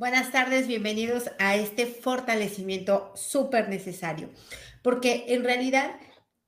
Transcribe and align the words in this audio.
Buenas 0.00 0.32
tardes, 0.32 0.66
bienvenidos 0.66 1.24
a 1.38 1.56
este 1.56 1.84
fortalecimiento 1.84 3.12
súper 3.14 3.68
necesario, 3.68 4.30
porque 4.82 5.26
en 5.28 5.44
realidad 5.44 5.90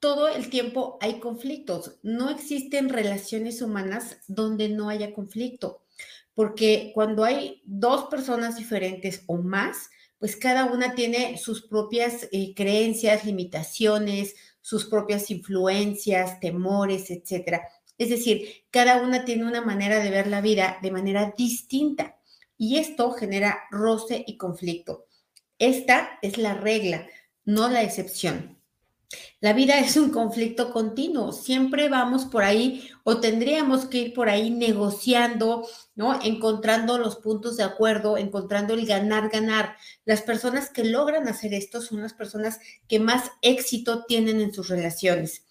todo 0.00 0.28
el 0.28 0.48
tiempo 0.48 0.96
hay 1.02 1.21
conflictos. 1.21 1.98
No 2.02 2.30
existen 2.30 2.88
relaciones 2.88 3.60
humanas 3.60 4.16
donde 4.26 4.70
no 4.70 4.88
haya 4.88 5.12
conflicto, 5.12 5.84
porque 6.32 6.93
cuando 6.95 7.25
hay 7.25 7.61
dos 7.66 8.07
personas 8.07 8.57
diferentes 8.57 9.23
o 9.27 9.36
más, 9.36 9.91
pues 10.19 10.34
cada 10.34 10.64
una 10.64 10.95
tiene 10.95 11.37
sus 11.37 11.61
propias 11.61 12.30
eh, 12.32 12.55
creencias, 12.57 13.27
limitaciones, 13.27 14.34
sus 14.62 14.87
propias 14.87 15.30
influencias, 15.30 16.41
temores, 16.41 17.11
etcétera. 17.11 17.69
Es 17.98 18.09
decir, 18.09 18.64
cada 18.71 19.03
una 19.03 19.27
tiene 19.27 19.45
una 19.45 19.61
manera 19.61 19.98
de 20.03 20.09
ver 20.09 20.27
la 20.27 20.41
vida 20.41 20.79
de 20.80 20.91
manera 20.91 21.34
distinta 21.37 22.16
y 22.62 22.79
esto 22.79 23.11
genera 23.11 23.59
roce 23.73 24.23
y 24.25 24.37
conflicto. 24.37 25.07
Esta 25.59 26.21
es 26.23 26.39
la 26.39 26.55
regla, 26.55 27.09
no 27.45 27.69
la 27.69 27.83
excepción. 27.83 28.57
La 29.41 29.52
vida 29.52 29.80
es 29.80 29.97
un 29.97 30.11
conflicto 30.11 30.73
continuo, 30.73 31.33
siempre 31.33 31.88
vamos 31.88 32.25
por 32.25 32.45
ahí 32.45 32.88
o 33.02 33.19
tendríamos 33.19 33.87
que 33.87 33.98
ir 33.98 34.15
por 34.15 34.29
ahí 34.29 34.51
negociando, 34.51 35.66
¿no? 35.97 36.23
Encontrando 36.23 36.98
los 36.98 37.16
puntos 37.16 37.57
de 37.57 37.65
acuerdo, 37.65 38.16
encontrando 38.16 38.74
el 38.74 38.87
ganar, 38.87 39.29
ganar. 39.29 39.74
Las 40.05 40.23
personas 40.23 40.71
que 40.71 40.85
logran 40.85 41.27
hacer 41.27 41.55
esto 41.55 41.83
son 41.83 42.01
las 42.01 42.15
personas 42.15 42.60
que 42.87 43.01
más 43.01 43.33
éxito 43.43 44.05
tienen 44.05 44.41
en 44.41 44.55
sus 44.55 44.69
relaciones. 44.69 45.47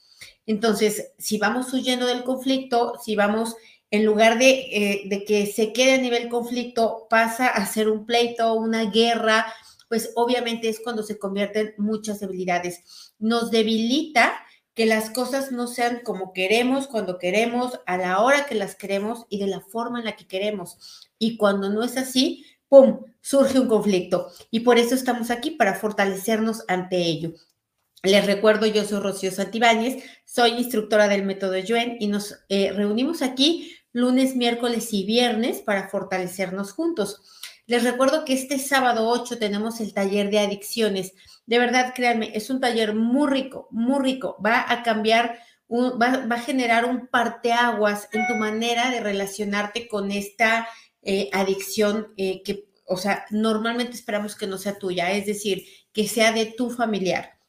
Entonces, 0.46 1.12
si 1.18 1.38
vamos 1.38 1.74
huyendo 1.74 2.06
del 2.06 2.24
conflicto, 2.24 2.94
si 3.04 3.18
vamos 3.18 3.58
en 3.92 4.06
lugar 4.06 4.38
eh, 4.42 5.04
de, 5.06 5.26
que 5.26 5.46
se 5.46 5.74
quede 5.74 5.96
a 5.96 5.98
nivel 5.98 6.30
conflicto, 6.30 7.08
pasa 7.10 7.48
a 7.48 7.66
ser 7.66 7.90
un 7.90 8.06
pleito, 8.06 8.54
una 8.54 8.90
guerra, 8.90 9.54
pues 9.90 10.14
obviamente 10.16 10.70
es 10.70 10.80
cuando 10.80 11.04
se 11.04 11.20
convierten 11.20 11.74
muchas 11.78 12.22
debilidades. 12.22 13.14
Nos 13.20 13.52
debilita 13.52 14.34
que 14.74 14.86
las 14.86 15.10
cosas 15.10 15.52
no 15.52 15.68
sean 15.68 16.00
como 16.04 16.32
queremos, 16.32 16.88
cuando 16.88 17.20
queremos, 17.20 17.82
a 17.86 17.98
la 17.98 18.22
hora 18.22 18.46
que 18.46 18.56
las 18.56 18.76
queremos 18.76 19.26
y 19.28 19.40
de 19.40 19.48
la 19.48 19.60
forma 19.60 20.00
en 20.00 20.06
la 20.06 20.16
que 20.16 20.26
queremos. 20.26 21.10
Y 21.20 21.36
cuando 21.36 21.70
no 21.70 21.84
es 21.84 21.98
así, 21.98 22.46
¡pum!, 22.70 23.02
surge 23.20 23.60
un 23.60 23.68
conflicto. 23.68 24.32
Y 24.50 24.62
por 24.62 24.80
eso 24.80 24.96
estamos 24.96 25.30
aquí, 25.30 25.52
para 25.52 25.74
fortalecernos 25.74 26.64
ante 26.70 26.96
ello. 26.96 27.34
Les 28.04 28.26
recuerdo, 28.26 28.66
yo 28.66 28.86
soy 28.86 29.02
Rocío 29.02 29.32
Santibáñez, 29.32 30.04
soy 30.26 30.52
instructora 30.52 31.10
del 31.10 31.24
método 31.24 31.58
Yuen 31.58 31.98
y 32.00 32.08
nos 32.08 32.40
eh, 32.50 32.72
reunimos 32.72 33.22
aquí 33.22 33.76
lunes, 33.94 34.36
miércoles 34.36 34.94
y 34.94 35.06
viernes 35.06 35.60
para 35.60 35.90
fortalecernos 35.90 36.72
juntos. 36.72 37.22
Les 37.68 37.84
recuerdo 37.84 38.26
que 38.26 38.34
este 38.34 38.60
sábado 38.60 39.08
8 39.10 39.38
tenemos 39.38 39.80
el 39.80 39.94
taller 39.94 40.30
de 40.30 40.40
adicciones. 40.40 41.14
De 41.46 41.60
verdad, 41.60 41.94
créanme, 41.96 42.32
es 42.34 42.50
un 42.50 42.60
taller 42.60 42.96
muy 42.96 43.30
rico, 43.30 43.68
muy 43.72 44.04
rico. 44.04 44.38
Va 44.46 44.66
a 44.68 44.84
cambiar, 44.84 45.40
va, 45.70 46.36
a 46.36 46.40
generar 46.40 46.86
un 46.86 47.08
parteaguas 47.08 48.10
en 48.12 48.28
tu 48.28 48.36
manera 48.36 48.90
de 48.90 49.00
relacionarte 49.00 49.88
con 49.88 50.12
esta 50.12 50.68
eh, 51.02 51.30
adicción 51.34 52.14
eh, 52.18 52.42
que, 52.44 52.70
o 52.86 52.98
sea, 52.98 53.26
normalmente 53.30 53.94
esperamos 53.94 54.36
que 54.36 54.48
no 54.48 54.58
sea 54.58 54.78
tuya, 54.78 55.12
es 55.12 55.26
decir, 55.26 55.66
que 55.94 56.08
sea 56.08 56.32
de 56.32 56.46
tu 56.48 56.72
familiar. 56.72 57.41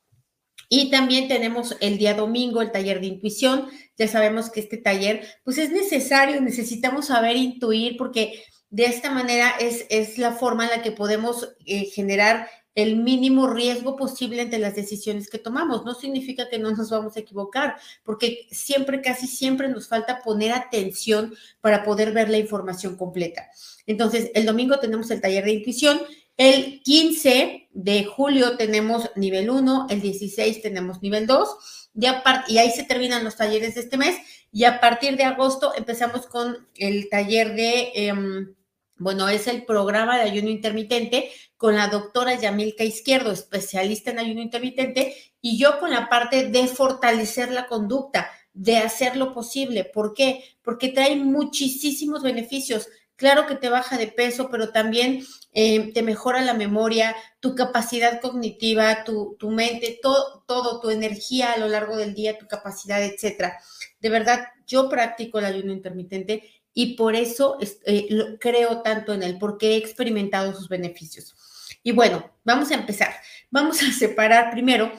Y 0.74 0.88
también 0.90 1.28
tenemos 1.28 1.76
el 1.80 1.98
día 1.98 2.14
domingo 2.14 2.62
el 2.62 2.72
taller 2.72 2.98
de 2.98 3.08
intuición. 3.08 3.68
Ya 3.98 4.08
sabemos 4.08 4.48
que 4.48 4.60
este 4.60 4.78
taller, 4.78 5.22
pues 5.44 5.58
es 5.58 5.70
necesario, 5.70 6.40
necesitamos 6.40 7.08
saber 7.08 7.36
intuir 7.36 7.98
porque 7.98 8.42
de 8.70 8.86
esta 8.86 9.10
manera 9.10 9.50
es, 9.60 9.84
es 9.90 10.16
la 10.16 10.32
forma 10.32 10.64
en 10.64 10.70
la 10.70 10.82
que 10.82 10.90
podemos 10.90 11.54
eh, 11.66 11.90
generar 11.94 12.48
el 12.74 12.96
mínimo 12.96 13.48
riesgo 13.48 13.96
posible 13.96 14.40
entre 14.40 14.60
las 14.60 14.74
decisiones 14.74 15.28
que 15.28 15.36
tomamos. 15.36 15.84
No 15.84 15.92
significa 15.92 16.48
que 16.48 16.58
no 16.58 16.70
nos 16.70 16.88
vamos 16.88 17.18
a 17.18 17.20
equivocar, 17.20 17.76
porque 18.02 18.48
siempre, 18.50 19.02
casi 19.02 19.26
siempre 19.26 19.68
nos 19.68 19.88
falta 19.88 20.22
poner 20.22 20.52
atención 20.52 21.34
para 21.60 21.84
poder 21.84 22.12
ver 22.12 22.30
la 22.30 22.38
información 22.38 22.96
completa. 22.96 23.46
Entonces, 23.84 24.30
el 24.32 24.46
domingo 24.46 24.78
tenemos 24.78 25.10
el 25.10 25.20
taller 25.20 25.44
de 25.44 25.52
intuición 25.52 26.00
el 26.38 26.80
15 26.82 27.61
de 27.72 28.04
julio 28.04 28.56
tenemos 28.56 29.10
nivel 29.16 29.50
1, 29.50 29.86
el 29.90 30.00
16 30.00 30.62
tenemos 30.62 31.02
nivel 31.02 31.26
2, 31.26 31.48
y, 31.94 32.58
ahí 32.58 32.70
se 32.70 32.84
terminan 32.84 33.24
los 33.24 33.36
talleres 33.36 33.74
de 33.74 33.80
este 33.80 33.96
mes, 33.96 34.16
y 34.50 34.64
a 34.64 34.80
partir 34.80 35.16
de 35.16 35.24
agosto 35.24 35.72
empezamos 35.74 36.26
con 36.26 36.68
el 36.76 37.08
taller 37.08 37.54
de, 37.54 37.92
em, 37.94 38.54
bueno, 38.98 39.28
es 39.28 39.46
el 39.46 39.64
programa 39.64 40.16
de 40.16 40.24
ayuno 40.24 40.48
intermitente 40.48 41.30
con 41.56 41.76
la 41.76 41.88
doctora 41.88 42.38
Yamilka 42.38 42.84
Izquierdo, 42.84 43.32
especialista 43.32 44.10
en 44.10 44.18
ayuno 44.18 44.42
intermitente, 44.42 45.14
y 45.40 45.58
yo 45.58 45.78
con 45.80 45.90
la 45.90 46.08
parte 46.08 46.48
de 46.48 46.68
fortalecer 46.68 47.50
la 47.50 47.66
conducta, 47.66 48.30
de 48.54 48.76
hacer 48.78 49.16
lo 49.16 49.32
posible. 49.32 49.84
¿Por 49.84 50.14
qué? 50.14 50.44
Porque 50.62 50.88
trae 50.88 51.16
muchísimos 51.16 52.22
beneficios 52.22 52.88
Claro 53.22 53.46
que 53.46 53.54
te 53.54 53.68
baja 53.68 53.96
de 53.98 54.08
peso, 54.08 54.48
pero 54.50 54.70
también 54.70 55.24
eh, 55.52 55.92
te 55.92 56.02
mejora 56.02 56.40
la 56.40 56.54
memoria, 56.54 57.14
tu 57.38 57.54
capacidad 57.54 58.20
cognitiva, 58.20 59.04
tu, 59.04 59.36
mente, 59.48 60.00
todo, 60.02 60.42
todo, 60.48 60.80
tu 60.80 60.90
energía 60.90 61.52
a 61.52 61.56
lo 61.56 61.68
largo 61.68 61.96
del 61.96 62.14
día, 62.14 62.36
tu 62.36 62.48
capacidad, 62.48 63.00
etcétera. 63.00 63.60
De 64.00 64.08
verdad, 64.08 64.48
yo 64.66 64.88
practico 64.88 65.38
el 65.38 65.44
ayuno 65.44 65.72
intermitente 65.72 66.50
y 66.74 66.96
por 66.96 67.14
eso 67.14 67.58
eh, 67.86 68.08
creo 68.40 68.82
tanto 68.82 69.12
en 69.12 69.22
él, 69.22 69.38
porque 69.38 69.74
he 69.74 69.76
experimentado 69.76 70.52
sus 70.52 70.68
beneficios. 70.68 71.36
Y 71.84 71.92
bueno, 71.92 72.28
vamos 72.42 72.72
a 72.72 72.74
empezar. 72.74 73.14
Vamos 73.52 73.80
a 73.84 73.92
separar 73.92 74.50
primero 74.50 74.90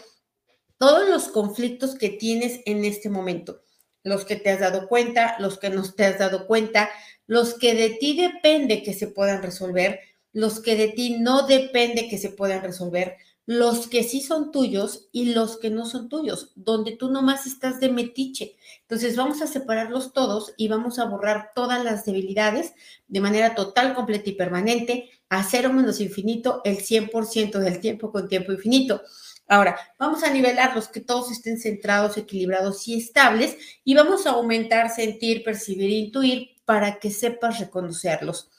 todos 0.78 1.10
los 1.10 1.28
conflictos 1.28 1.96
que 1.96 2.08
tienes 2.08 2.62
en 2.66 2.86
este 2.86 3.10
momento, 3.10 3.64
los 4.02 4.24
que 4.24 4.38
te 4.38 4.50
has 4.50 4.62
dado 4.62 4.88
cuenta, 4.88 5.36
los 5.40 5.60
que 5.60 5.70
no 5.70 5.84
te 5.92 6.06
has 6.06 6.20
dado 6.20 6.48
cuenta, 6.48 6.90
los 7.28 7.54
que 7.56 7.74
de 7.76 7.92
ti 7.92 8.16
depende 8.16 8.84
que 8.84 8.94
se 8.94 9.08
puedan 9.08 9.42
resolver, 9.42 10.00
los 10.34 10.60
que 10.60 10.76
de 10.76 10.90
ti 10.90 11.18
no 11.20 11.46
depende 11.48 12.08
que 12.08 12.18
se 12.18 12.30
puedan 12.30 12.64
resolver, 12.64 13.18
los 13.46 13.88
que 13.88 14.04
sí 14.04 14.22
son 14.22 14.52
tuyos 14.52 15.10
y 15.12 15.34
los 15.34 15.58
que 15.58 15.70
no 15.70 15.86
son 15.86 16.08
tuyos, 16.08 16.52
donde 16.56 16.96
tú 16.96 17.12
nomás 17.12 17.46
estás 17.46 17.80
de 17.80 17.90
metiche. 17.90 18.56
Entonces 18.82 19.16
vamos 19.16 19.42
a 19.42 19.48
separarlos 19.48 20.14
todos 20.14 20.54
y 20.56 20.70
vamos 20.70 20.98
a 20.98 21.06
borrar 21.06 21.52
todas 21.54 21.84
las 21.84 22.06
debilidades 22.06 22.74
de 23.08 23.20
manera 23.20 23.54
total, 23.54 23.94
completa 23.96 24.30
y 24.30 24.34
permanente, 24.34 25.10
a 25.30 25.44
cero 25.44 25.74
menos 25.74 26.00
infinito 26.00 26.62
el 26.64 26.78
100% 26.78 27.60
del 27.60 27.80
tiempo 27.80 28.12
con 28.12 28.30
tiempo 28.30 28.52
infinito. 28.54 29.02
Ahora, 29.48 29.78
vamos 30.00 30.24
a 30.24 30.32
nivelarlos, 30.32 30.88
que 30.88 31.02
todos 31.02 31.30
estén 31.32 31.60
centrados, 31.60 32.18
equilibrados 32.18 32.88
y 32.88 32.96
estables, 32.96 33.58
y 33.84 33.94
vamos 33.94 34.26
a 34.26 34.32
aumentar, 34.32 34.90
sentir, 34.90 35.44
percibir, 35.44 35.90
intuir 35.90 36.53
para 36.66 37.00
que 37.00 37.12
sepas 37.12 37.60
reconocerlos. 37.60 38.50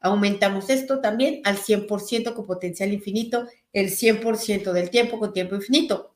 Aumentamos 0.00 0.70
esto 0.70 1.00
también 1.00 1.40
al 1.44 1.56
100% 1.56 2.34
con 2.34 2.46
potencial 2.46 2.92
infinito, 2.92 3.46
el 3.72 3.90
100% 3.90 4.72
del 4.72 4.90
tiempo 4.90 5.18
con 5.18 5.32
tiempo 5.32 5.54
infinito. 5.54 6.14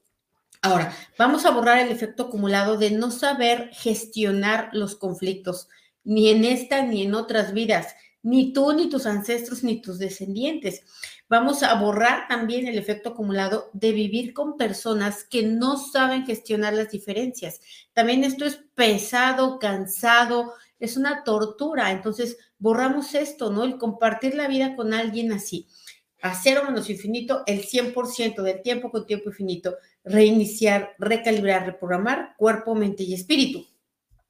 Ahora, 0.62 0.94
vamos 1.18 1.46
a 1.46 1.50
borrar 1.50 1.78
el 1.78 1.90
efecto 1.90 2.24
acumulado 2.24 2.76
de 2.76 2.90
no 2.90 3.10
saber 3.10 3.70
gestionar 3.72 4.68
los 4.72 4.94
conflictos, 4.94 5.68
ni 6.04 6.28
en 6.28 6.44
esta 6.44 6.82
ni 6.82 7.02
en 7.02 7.14
otras 7.14 7.54
vidas, 7.54 7.94
ni 8.22 8.52
tú, 8.52 8.72
ni 8.72 8.90
tus 8.90 9.06
ancestros, 9.06 9.64
ni 9.64 9.80
tus 9.80 9.98
descendientes. 9.98 10.82
Vamos 11.30 11.62
a 11.62 11.72
borrar 11.74 12.28
también 12.28 12.66
el 12.66 12.76
efecto 12.76 13.10
acumulado 13.10 13.70
de 13.72 13.92
vivir 13.92 14.34
con 14.34 14.58
personas 14.58 15.24
que 15.24 15.44
no 15.44 15.78
saben 15.78 16.26
gestionar 16.26 16.74
las 16.74 16.90
diferencias. 16.90 17.60
También 17.94 18.24
esto 18.24 18.44
es 18.44 18.60
pesado, 18.74 19.58
cansado, 19.58 20.52
es 20.80 20.96
una 20.96 21.22
tortura. 21.22 21.92
Entonces, 21.92 22.38
borramos 22.58 23.14
esto, 23.14 23.50
¿no? 23.50 23.64
El 23.64 23.78
compartir 23.78 24.34
la 24.34 24.48
vida 24.48 24.74
con 24.74 24.92
alguien 24.92 25.32
así. 25.32 25.68
A 26.22 26.34
cero 26.34 26.62
menos 26.66 26.90
infinito, 26.90 27.44
el 27.46 27.62
100% 27.62 28.42
del 28.42 28.62
tiempo 28.62 28.90
con 28.90 29.06
tiempo 29.06 29.28
infinito. 29.28 29.76
Reiniciar, 30.04 30.94
recalibrar, 30.98 31.66
reprogramar 31.66 32.34
cuerpo, 32.36 32.74
mente 32.74 33.04
y 33.04 33.14
espíritu. 33.14 33.66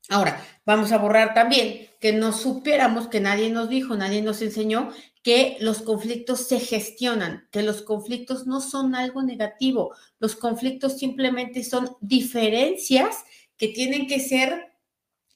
Ahora, 0.08 0.44
vamos 0.66 0.90
a 0.90 0.98
borrar 0.98 1.34
también 1.34 1.88
que 2.00 2.12
no 2.12 2.32
supiéramos, 2.32 3.06
que 3.06 3.20
nadie 3.20 3.48
nos 3.50 3.68
dijo, 3.68 3.96
nadie 3.96 4.22
nos 4.22 4.42
enseñó 4.42 4.90
que 5.22 5.56
los 5.60 5.82
conflictos 5.82 6.48
se 6.48 6.58
gestionan, 6.58 7.46
que 7.52 7.62
los 7.62 7.82
conflictos 7.82 8.46
no 8.46 8.60
son 8.60 8.94
algo 8.94 9.22
negativo, 9.22 9.94
los 10.18 10.34
conflictos 10.34 10.98
simplemente 10.98 11.62
son 11.62 11.96
diferencias 12.00 13.18
que 13.56 13.68
tienen 13.68 14.06
que 14.06 14.18
ser 14.18 14.69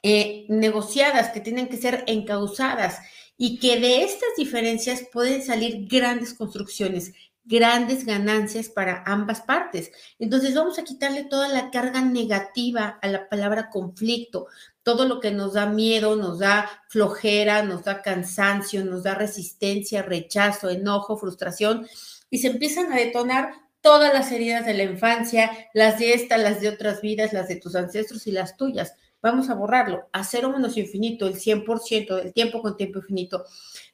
eh, 0.06 0.45
negociadas, 0.51 1.31
que 1.31 1.41
tienen 1.41 1.67
que 1.67 1.79
ser 1.79 2.05
encausadas 2.06 2.99
y 3.39 3.59
que 3.59 3.81
de 3.81 4.03
estas 4.03 4.29
diferencias 4.37 5.03
pueden 5.11 5.43
salir 5.43 5.89
grandes 5.89 6.35
construcciones, 6.35 7.15
grandes 7.43 8.05
ganancias 8.05 8.69
para 8.69 9.03
ambas 9.06 9.41
partes. 9.41 9.91
Entonces 10.19 10.55
vamos 10.55 10.79
a 10.79 10.85
quitarle 10.85 11.25
toda 11.25 11.49
la 11.49 11.71
carga 11.71 12.03
negativa 12.03 12.99
a 13.01 13.09
la 13.09 13.31
palabra 13.31 13.71
conflicto, 13.71 14.49
todo 14.83 15.06
lo 15.06 15.21
que 15.21 15.31
nos 15.31 15.55
da 15.55 15.65
miedo, 15.65 16.17
nos 16.17 16.39
da 16.39 16.69
flojera, 16.91 17.62
nos 17.62 17.85
da 17.85 18.03
cansancio, 18.03 18.85
nos 18.85 19.05
da 19.05 19.15
resistencia, 19.15 20.03
rechazo, 20.03 20.69
enojo, 20.69 21.17
frustración, 21.17 21.89
y 22.29 22.41
se 22.41 22.49
empiezan 22.49 22.93
a 22.93 22.97
detonar 22.97 23.55
todas 23.81 24.12
las 24.12 24.31
heridas 24.33 24.67
de 24.67 24.75
la 24.75 24.83
infancia, 24.83 25.51
las 25.73 25.99
de 25.99 26.12
esta, 26.12 26.37
las 26.37 26.61
de 26.61 26.69
otras 26.69 27.01
vidas, 27.01 27.33
las 27.33 27.49
de 27.49 27.56
tus 27.56 27.75
ancestros 27.75 28.27
y 28.27 28.33
las 28.33 28.59
tuyas. 28.59 28.93
Vamos 29.25 29.49
a 29.49 29.55
borrarlo 29.55 30.11
a 30.12 30.23
cero 30.23 30.50
menos 30.50 30.76
infinito, 30.76 31.26
el 31.26 31.37
100% 31.37 32.15
del 32.15 32.35
tiempo 32.35 32.61
con 32.61 32.76
tiempo 32.76 32.99
infinito. 32.99 33.47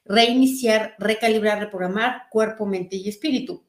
Reiniciar, 0.03 0.93
recalibrar, 0.99 1.57
reprogramar 1.57 2.23
cuerpo, 2.29 2.65
mente 2.65 2.97
y 2.97 3.07
espíritu. 3.07 3.63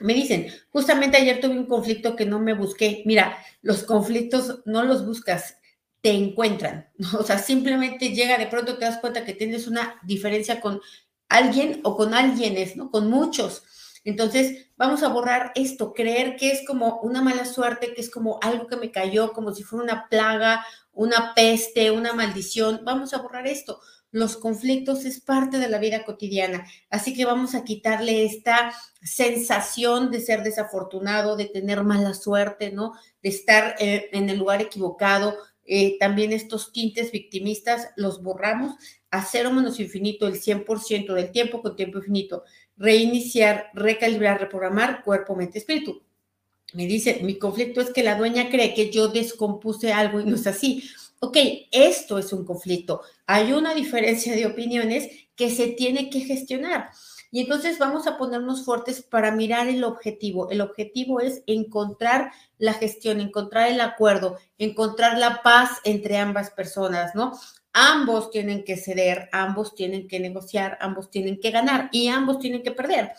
Me 0.00 0.14
dicen, 0.14 0.46
justamente 0.70 1.18
ayer 1.18 1.38
tuve 1.38 1.58
un 1.58 1.66
conflicto 1.66 2.16
que 2.16 2.24
no 2.24 2.38
me 2.40 2.54
busqué. 2.54 3.02
Mira, 3.04 3.36
los 3.60 3.82
conflictos 3.82 4.62
no 4.64 4.84
los 4.84 5.04
buscas, 5.04 5.58
te 6.00 6.12
encuentran. 6.12 6.88
O 7.20 7.22
sea, 7.24 7.36
simplemente 7.36 8.14
llega 8.14 8.38
de 8.38 8.46
pronto, 8.46 8.78
te 8.78 8.86
das 8.86 8.96
cuenta 8.96 9.26
que 9.26 9.34
tienes 9.34 9.66
una 9.66 10.00
diferencia 10.02 10.62
con 10.62 10.80
alguien 11.28 11.82
o 11.84 11.94
con 11.94 12.14
alguienes, 12.14 12.74
¿no? 12.74 12.90
Con 12.90 13.10
muchos. 13.10 13.64
Entonces, 14.06 14.68
vamos 14.76 15.02
a 15.02 15.08
borrar 15.08 15.50
esto, 15.56 15.92
creer 15.92 16.36
que 16.36 16.52
es 16.52 16.64
como 16.64 17.00
una 17.00 17.22
mala 17.22 17.44
suerte, 17.44 17.92
que 17.92 18.00
es 18.00 18.08
como 18.08 18.38
algo 18.40 18.68
que 18.68 18.76
me 18.76 18.92
cayó, 18.92 19.32
como 19.32 19.52
si 19.52 19.64
fuera 19.64 19.82
una 19.82 20.08
plaga, 20.08 20.64
una 20.96 21.34
peste, 21.34 21.92
una 21.92 22.12
maldición. 22.12 22.80
Vamos 22.84 23.14
a 23.14 23.18
borrar 23.18 23.46
esto. 23.46 23.78
Los 24.10 24.36
conflictos 24.36 25.04
es 25.04 25.20
parte 25.20 25.58
de 25.58 25.68
la 25.68 25.78
vida 25.78 26.04
cotidiana, 26.04 26.66
así 26.88 27.12
que 27.12 27.26
vamos 27.26 27.54
a 27.54 27.64
quitarle 27.64 28.24
esta 28.24 28.72
sensación 29.02 30.10
de 30.10 30.20
ser 30.20 30.42
desafortunado, 30.42 31.36
de 31.36 31.46
tener 31.46 31.82
mala 31.84 32.14
suerte, 32.14 32.72
¿no? 32.72 32.94
De 33.22 33.28
estar 33.28 33.74
eh, 33.78 34.08
en 34.12 34.30
el 34.30 34.38
lugar 34.38 34.62
equivocado, 34.62 35.36
eh, 35.64 35.98
también 35.98 36.32
estos 36.32 36.72
tintes 36.72 37.10
victimistas 37.10 37.90
los 37.96 38.22
borramos 38.22 38.76
a 39.10 39.22
cero 39.22 39.52
menos 39.52 39.80
infinito 39.80 40.26
el 40.26 40.40
100% 40.40 41.12
del 41.12 41.32
tiempo 41.32 41.60
con 41.60 41.76
tiempo 41.76 41.98
infinito. 41.98 42.44
Reiniciar, 42.76 43.70
recalibrar, 43.74 44.40
reprogramar 44.40 45.02
cuerpo, 45.02 45.34
mente, 45.34 45.58
espíritu. 45.58 46.05
Me 46.76 46.86
dice, 46.86 47.20
mi 47.22 47.38
conflicto 47.38 47.80
es 47.80 47.88
que 47.88 48.02
la 48.02 48.18
dueña 48.18 48.50
cree 48.50 48.74
que 48.74 48.90
yo 48.90 49.08
descompuse 49.08 49.94
algo 49.94 50.20
y 50.20 50.24
no 50.24 50.34
es 50.36 50.46
así. 50.46 50.86
Ok, 51.20 51.38
esto 51.72 52.18
es 52.18 52.34
un 52.34 52.44
conflicto. 52.44 53.00
Hay 53.26 53.52
una 53.52 53.74
diferencia 53.74 54.34
de 54.34 54.44
opiniones 54.44 55.08
que 55.34 55.48
se 55.48 55.68
tiene 55.68 56.10
que 56.10 56.20
gestionar. 56.20 56.90
Y 57.30 57.40
entonces 57.40 57.78
vamos 57.78 58.06
a 58.06 58.18
ponernos 58.18 58.62
fuertes 58.62 59.00
para 59.00 59.30
mirar 59.30 59.68
el 59.68 59.84
objetivo. 59.84 60.50
El 60.50 60.60
objetivo 60.60 61.20
es 61.20 61.42
encontrar 61.46 62.30
la 62.58 62.74
gestión, 62.74 63.22
encontrar 63.22 63.70
el 63.70 63.80
acuerdo, 63.80 64.36
encontrar 64.58 65.16
la 65.16 65.40
paz 65.42 65.70
entre 65.84 66.18
ambas 66.18 66.50
personas, 66.50 67.14
¿no? 67.14 67.32
Ambos 67.72 68.30
tienen 68.30 68.64
que 68.64 68.76
ceder, 68.76 69.30
ambos 69.32 69.74
tienen 69.74 70.08
que 70.08 70.20
negociar, 70.20 70.76
ambos 70.82 71.10
tienen 71.10 71.40
que 71.40 71.52
ganar 71.52 71.88
y 71.90 72.08
ambos 72.08 72.38
tienen 72.38 72.62
que 72.62 72.72
perder. 72.72 73.12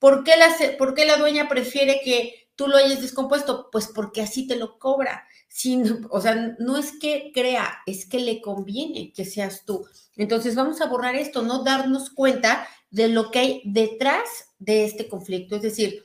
¿Por 0.00 0.24
qué 0.24 0.32
la, 0.36 0.76
por 0.76 0.94
qué 0.94 1.06
la 1.06 1.18
dueña 1.18 1.48
prefiere 1.48 2.00
que 2.04 2.45
tú 2.56 2.66
lo 2.66 2.76
hayas 2.76 3.00
descompuesto? 3.00 3.68
Pues 3.70 3.88
porque 3.88 4.22
así 4.22 4.46
te 4.46 4.56
lo 4.56 4.78
cobra. 4.78 5.26
Sin, 5.48 6.06
o 6.10 6.20
sea, 6.20 6.56
no 6.58 6.76
es 6.76 6.98
que 6.98 7.30
crea, 7.32 7.78
es 7.86 8.06
que 8.06 8.18
le 8.18 8.40
conviene 8.40 9.12
que 9.12 9.24
seas 9.24 9.64
tú. 9.64 9.86
Entonces 10.16 10.54
vamos 10.54 10.80
a 10.80 10.86
borrar 10.86 11.14
esto, 11.14 11.42
no 11.42 11.62
darnos 11.62 12.10
cuenta 12.10 12.66
de 12.90 13.08
lo 13.08 13.30
que 13.30 13.38
hay 13.38 13.62
detrás 13.64 14.54
de 14.58 14.84
este 14.84 15.08
conflicto. 15.08 15.56
Es 15.56 15.62
decir, 15.62 16.04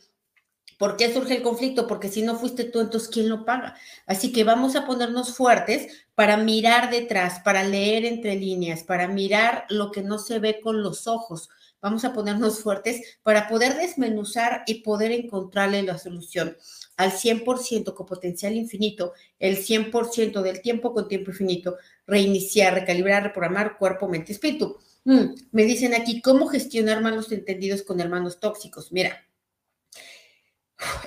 ¿por 0.78 0.98
qué 0.98 1.14
surge 1.14 1.38
el 1.38 1.44
conflicto? 1.44 1.88
Porque 1.88 2.10
si 2.10 2.22
no 2.22 2.36
fuiste 2.36 2.66
tú, 2.66 2.80
entonces 2.82 3.10
¿quién 3.10 3.30
lo 3.30 3.46
paga? 3.46 3.76
Así 4.06 4.32
que 4.32 4.44
vamos 4.44 4.76
a 4.76 4.86
ponernos 4.86 5.36
fuertes 5.36 6.06
para 6.16 6.38
mirar 6.38 6.90
detrás, 6.92 7.40
para 7.40 7.64
leer 7.64 8.06
entre 8.06 8.36
líneas, 8.36 8.84
para 8.84 9.08
mirar 9.08 9.66
lo 9.70 9.92
que 9.92 10.02
no 10.02 10.20
se 10.20 10.40
ve 10.40 10.60
con 10.62 10.84
los 10.84 11.08
ojos. 11.08 11.50
Vamos 11.82 12.06
a 12.06 12.14
ponernos 12.14 12.60
fuertes 12.60 13.18
para 13.24 13.48
poder 13.48 13.76
desmenuzar 13.76 14.64
y 14.68 14.82
poder 14.82 15.12
encontrarle 15.12 15.82
la 15.84 15.98
solución 15.98 16.56
al 16.98 17.12
100% 17.12 17.94
con 17.96 18.06
potencial 18.06 18.54
infinito, 18.56 19.14
el 19.40 19.58
100% 19.58 20.42
del 20.42 20.62
tiempo 20.62 20.94
con 20.94 21.08
tiempo 21.08 21.32
infinito, 21.32 21.78
reiniciar, 22.06 22.76
recalibrar, 22.76 23.24
reprogramar 23.24 23.78
cuerpo, 23.78 24.08
mente, 24.08 24.34
espíritu. 24.34 24.78
Mm, 25.04 25.34
me 25.52 25.64
dicen 25.64 25.96
aquí, 25.96 26.22
¿cómo 26.22 26.48
gestionar 26.48 27.02
malos 27.02 27.32
entendidos 27.32 27.82
con 27.82 28.00
hermanos 28.00 28.40
tóxicos? 28.40 28.92
Mira, 28.92 29.26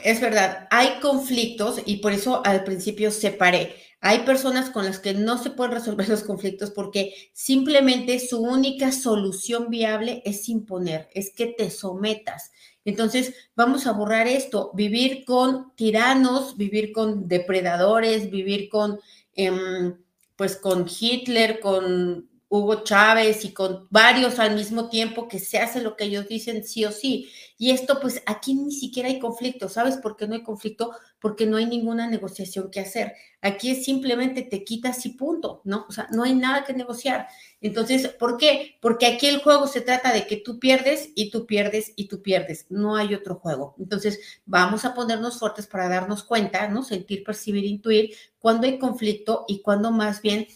es 0.02 0.20
verdad, 0.20 0.66
hay 0.70 1.00
conflictos 1.00 1.80
y 1.84 1.96
por 1.96 2.12
eso 2.12 2.44
al 2.44 2.64
principio 2.64 3.10
separé. 3.10 3.74
Hay 4.06 4.26
personas 4.26 4.68
con 4.68 4.84
las 4.84 4.98
que 4.98 5.14
no 5.14 5.38
se 5.38 5.48
pueden 5.48 5.72
resolver 5.72 6.06
los 6.10 6.24
conflictos 6.24 6.70
porque 6.70 7.14
simplemente 7.32 8.20
su 8.20 8.42
única 8.42 8.92
solución 8.92 9.70
viable 9.70 10.20
es 10.26 10.50
imponer, 10.50 11.08
es 11.14 11.32
que 11.32 11.46
te 11.46 11.70
sometas. 11.70 12.52
Entonces, 12.84 13.34
vamos 13.56 13.86
a 13.86 13.92
borrar 13.92 14.28
esto, 14.28 14.72
vivir 14.74 15.24
con 15.24 15.74
tiranos, 15.74 16.58
vivir 16.58 16.92
con 16.92 17.28
depredadores, 17.28 18.30
vivir 18.30 18.68
con, 18.68 19.00
em, 19.32 19.96
pues 20.36 20.56
con 20.56 20.86
Hitler, 20.86 21.58
con 21.60 22.28
Hugo 22.54 22.84
Chávez 22.84 23.44
y 23.44 23.52
con 23.52 23.88
varios 23.90 24.38
al 24.38 24.54
mismo 24.54 24.88
tiempo 24.88 25.26
que 25.26 25.40
se 25.40 25.58
hace 25.58 25.82
lo 25.82 25.96
que 25.96 26.04
ellos 26.04 26.28
dicen 26.28 26.62
sí 26.62 26.84
o 26.84 26.92
sí. 26.92 27.28
Y 27.58 27.72
esto, 27.72 27.98
pues 28.00 28.22
aquí 28.26 28.54
ni 28.54 28.70
siquiera 28.70 29.08
hay 29.08 29.18
conflicto. 29.18 29.68
¿Sabes 29.68 29.96
por 29.96 30.16
qué 30.16 30.28
no 30.28 30.34
hay 30.34 30.44
conflicto? 30.44 30.92
Porque 31.18 31.46
no 31.46 31.56
hay 31.56 31.66
ninguna 31.66 32.06
negociación 32.06 32.70
que 32.70 32.78
hacer. 32.78 33.14
Aquí 33.40 33.72
es 33.72 33.84
simplemente 33.84 34.42
te 34.42 34.62
quitas 34.62 35.04
y 35.04 35.10
punto, 35.10 35.62
¿no? 35.64 35.84
O 35.88 35.92
sea, 35.92 36.06
no 36.12 36.22
hay 36.22 36.36
nada 36.36 36.64
que 36.64 36.74
negociar. 36.74 37.26
Entonces, 37.60 38.06
¿por 38.06 38.36
qué? 38.36 38.76
Porque 38.80 39.06
aquí 39.06 39.26
el 39.26 39.40
juego 39.40 39.66
se 39.66 39.80
trata 39.80 40.12
de 40.12 40.24
que 40.24 40.36
tú 40.36 40.60
pierdes 40.60 41.10
y 41.16 41.30
tú 41.30 41.46
pierdes 41.46 41.92
y 41.96 42.06
tú 42.06 42.22
pierdes. 42.22 42.66
No 42.70 42.94
hay 42.94 43.14
otro 43.14 43.34
juego. 43.34 43.74
Entonces, 43.80 44.20
vamos 44.46 44.84
a 44.84 44.94
ponernos 44.94 45.40
fuertes 45.40 45.66
para 45.66 45.88
darnos 45.88 46.22
cuenta, 46.22 46.68
¿no? 46.68 46.84
Sentir, 46.84 47.24
percibir, 47.24 47.64
intuir 47.64 48.14
cuando 48.38 48.68
hay 48.68 48.78
conflicto 48.78 49.44
y 49.48 49.60
cuando 49.60 49.90
más 49.90 50.22
bien 50.22 50.46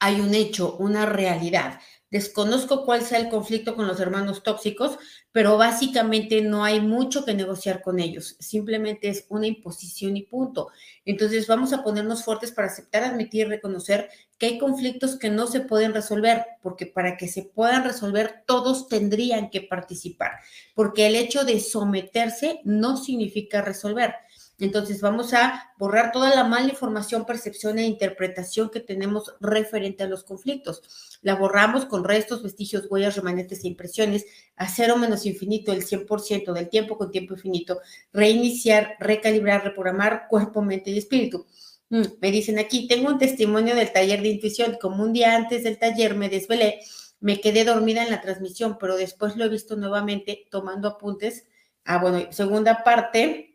hay 0.00 0.20
un 0.20 0.34
hecho, 0.34 0.76
una 0.78 1.06
realidad. 1.06 1.78
Desconozco 2.10 2.84
cuál 2.84 3.02
sea 3.02 3.20
el 3.20 3.28
conflicto 3.28 3.76
con 3.76 3.86
los 3.86 4.00
hermanos 4.00 4.42
tóxicos, 4.42 4.98
pero 5.30 5.56
básicamente 5.56 6.40
no 6.40 6.64
hay 6.64 6.80
mucho 6.80 7.24
que 7.24 7.34
negociar 7.34 7.82
con 7.82 8.00
ellos. 8.00 8.34
Simplemente 8.40 9.08
es 9.08 9.26
una 9.28 9.46
imposición 9.46 10.16
y 10.16 10.22
punto. 10.22 10.70
Entonces 11.04 11.46
vamos 11.46 11.72
a 11.72 11.84
ponernos 11.84 12.24
fuertes 12.24 12.50
para 12.50 12.66
aceptar, 12.66 13.04
admitir, 13.04 13.46
reconocer 13.46 14.10
que 14.38 14.46
hay 14.46 14.58
conflictos 14.58 15.18
que 15.18 15.30
no 15.30 15.46
se 15.46 15.60
pueden 15.60 15.94
resolver, 15.94 16.44
porque 16.62 16.86
para 16.86 17.16
que 17.16 17.28
se 17.28 17.44
puedan 17.44 17.84
resolver 17.84 18.42
todos 18.44 18.88
tendrían 18.88 19.48
que 19.50 19.60
participar, 19.60 20.32
porque 20.74 21.06
el 21.06 21.14
hecho 21.14 21.44
de 21.44 21.60
someterse 21.60 22.60
no 22.64 22.96
significa 22.96 23.62
resolver. 23.62 24.14
Entonces 24.60 25.00
vamos 25.00 25.32
a 25.32 25.72
borrar 25.78 26.12
toda 26.12 26.34
la 26.34 26.44
mala 26.44 26.68
información, 26.68 27.24
percepción 27.24 27.78
e 27.78 27.86
interpretación 27.86 28.70
que 28.70 28.80
tenemos 28.80 29.34
referente 29.40 30.04
a 30.04 30.06
los 30.06 30.22
conflictos. 30.22 30.82
La 31.22 31.34
borramos 31.34 31.86
con 31.86 32.04
restos, 32.04 32.42
vestigios, 32.42 32.86
huellas, 32.90 33.16
remanentes 33.16 33.64
e 33.64 33.68
impresiones 33.68 34.26
a 34.56 34.68
cero 34.68 34.96
menos 34.96 35.26
infinito, 35.26 35.72
el 35.72 35.84
100% 35.84 36.52
del 36.52 36.68
tiempo 36.68 36.96
con 36.98 37.10
tiempo 37.10 37.34
infinito. 37.34 37.80
Reiniciar, 38.12 38.96
recalibrar, 39.00 39.64
reprogramar 39.64 40.26
cuerpo, 40.28 40.62
mente 40.62 40.90
y 40.90 40.98
espíritu. 40.98 41.46
Mm, 41.88 42.02
me 42.20 42.30
dicen 42.30 42.58
aquí, 42.58 42.86
tengo 42.86 43.08
un 43.08 43.18
testimonio 43.18 43.74
del 43.74 43.92
taller 43.92 44.22
de 44.22 44.28
intuición. 44.28 44.78
Como 44.80 45.02
un 45.02 45.12
día 45.12 45.34
antes 45.34 45.64
del 45.64 45.78
taller 45.78 46.14
me 46.14 46.28
desvelé, 46.28 46.80
me 47.20 47.40
quedé 47.40 47.64
dormida 47.64 48.02
en 48.02 48.10
la 48.10 48.20
transmisión, 48.20 48.78
pero 48.78 48.96
después 48.96 49.36
lo 49.36 49.44
he 49.44 49.48
visto 49.48 49.76
nuevamente 49.76 50.46
tomando 50.50 50.88
apuntes. 50.88 51.46
Ah, 51.84 51.98
bueno, 51.98 52.32
segunda 52.32 52.84
parte, 52.84 53.49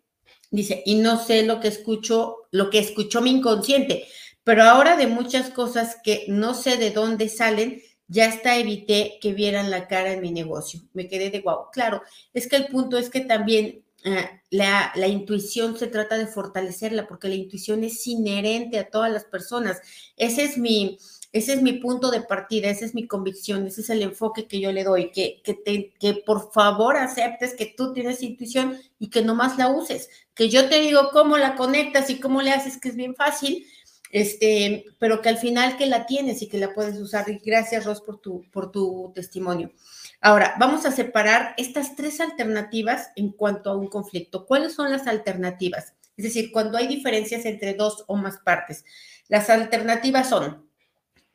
Dice, 0.51 0.83
y 0.85 0.95
no 0.95 1.23
sé 1.23 1.43
lo 1.43 1.59
que 1.59 1.67
escucho, 1.67 2.47
lo 2.51 2.69
que 2.69 2.79
escuchó 2.79 3.21
mi 3.21 3.31
inconsciente, 3.31 4.07
pero 4.43 4.63
ahora 4.63 4.95
de 4.95 5.07
muchas 5.07 5.49
cosas 5.49 5.97
que 6.03 6.25
no 6.27 6.53
sé 6.53 6.77
de 6.77 6.91
dónde 6.91 7.29
salen, 7.29 7.81
ya 8.07 8.27
hasta 8.27 8.57
evité 8.57 9.17
que 9.19 9.33
vieran 9.33 9.71
la 9.71 9.87
cara 9.87 10.13
en 10.13 10.21
mi 10.21 10.31
negocio. 10.31 10.81
Me 10.93 11.07
quedé 11.07 11.31
de 11.31 11.41
guau. 11.41 11.71
Claro, 11.71 12.01
es 12.33 12.47
que 12.47 12.55
el 12.55 12.67
punto 12.67 12.97
es 12.97 13.09
que 13.09 13.21
también 13.21 13.83
eh, 14.03 14.41
la, 14.51 14.91
la, 14.95 15.07
intuición 15.07 15.77
se 15.77 15.87
trata 15.87 16.15
de 16.15 16.27
fortalecerla, 16.27 17.07
porque 17.07 17.27
la 17.27 17.33
intuición 17.33 17.83
es 17.83 18.05
inherente 18.05 18.77
a 18.77 18.87
todas 18.87 19.11
las 19.11 19.25
personas. 19.25 19.81
Ese 20.15 20.43
es 20.43 20.59
mi, 20.59 20.99
ese 21.35 21.51
es 21.51 21.61
mi 21.61 21.73
punto 21.73 22.11
de 22.11 22.21
partida, 22.21 22.69
esa 22.69 22.85
es 22.85 22.95
mi 22.95 23.07
convicción, 23.07 23.67
ese 23.67 23.81
es 23.81 23.89
el 23.89 24.01
enfoque 24.01 24.47
que 24.47 24.61
yo 24.61 24.71
le 24.71 24.85
doy, 24.85 25.11
que, 25.11 25.41
que, 25.43 25.53
te, 25.53 25.93
que 25.99 26.13
por 26.13 26.53
favor 26.53 26.95
aceptes 26.95 27.55
que 27.55 27.73
tú 27.75 27.91
tienes 27.91 28.23
intuición 28.23 28.79
y 28.99 29.09
que 29.09 29.21
nomás 29.21 29.57
la 29.57 29.67
uses, 29.67 30.09
que 30.33 30.47
yo 30.47 30.69
te 30.69 30.79
digo 30.79 31.09
cómo 31.11 31.37
la 31.37 31.57
conectas 31.57 32.09
y 32.09 32.21
cómo 32.21 32.41
le 32.41 32.51
haces, 32.51 32.79
que 32.79 32.87
es 32.87 32.95
bien 32.95 33.15
fácil, 33.15 33.67
este, 34.11 34.85
pero 34.97 35.21
que 35.21 35.27
al 35.27 35.37
final 35.37 35.75
que 35.75 35.87
la 35.87 36.05
tienes 36.05 36.41
y 36.41 36.47
que 36.47 36.57
la 36.57 36.73
puedes 36.73 36.97
usar. 37.01 37.29
Y 37.29 37.41
gracias, 37.43 37.83
Ros, 37.83 37.99
por 37.99 38.21
tu, 38.21 38.49
por 38.49 38.71
tu 38.71 39.11
testimonio. 39.13 39.73
Ahora, 40.21 40.55
vamos 40.57 40.85
a 40.85 40.93
separar 40.93 41.53
estas 41.57 41.97
tres 41.97 42.21
alternativas 42.21 43.09
en 43.17 43.33
cuanto 43.33 43.69
a 43.69 43.75
un 43.75 43.89
conflicto. 43.89 44.45
¿Cuáles 44.45 44.73
son 44.73 44.89
las 44.89 45.05
alternativas? 45.05 45.95
Es 46.15 46.23
decir, 46.23 46.53
cuando 46.53 46.77
hay 46.77 46.87
diferencias 46.87 47.43
entre 47.43 47.73
dos 47.73 48.05
o 48.07 48.15
más 48.15 48.37
partes. 48.37 48.85
Las 49.27 49.49
alternativas 49.49 50.29
son 50.29 50.64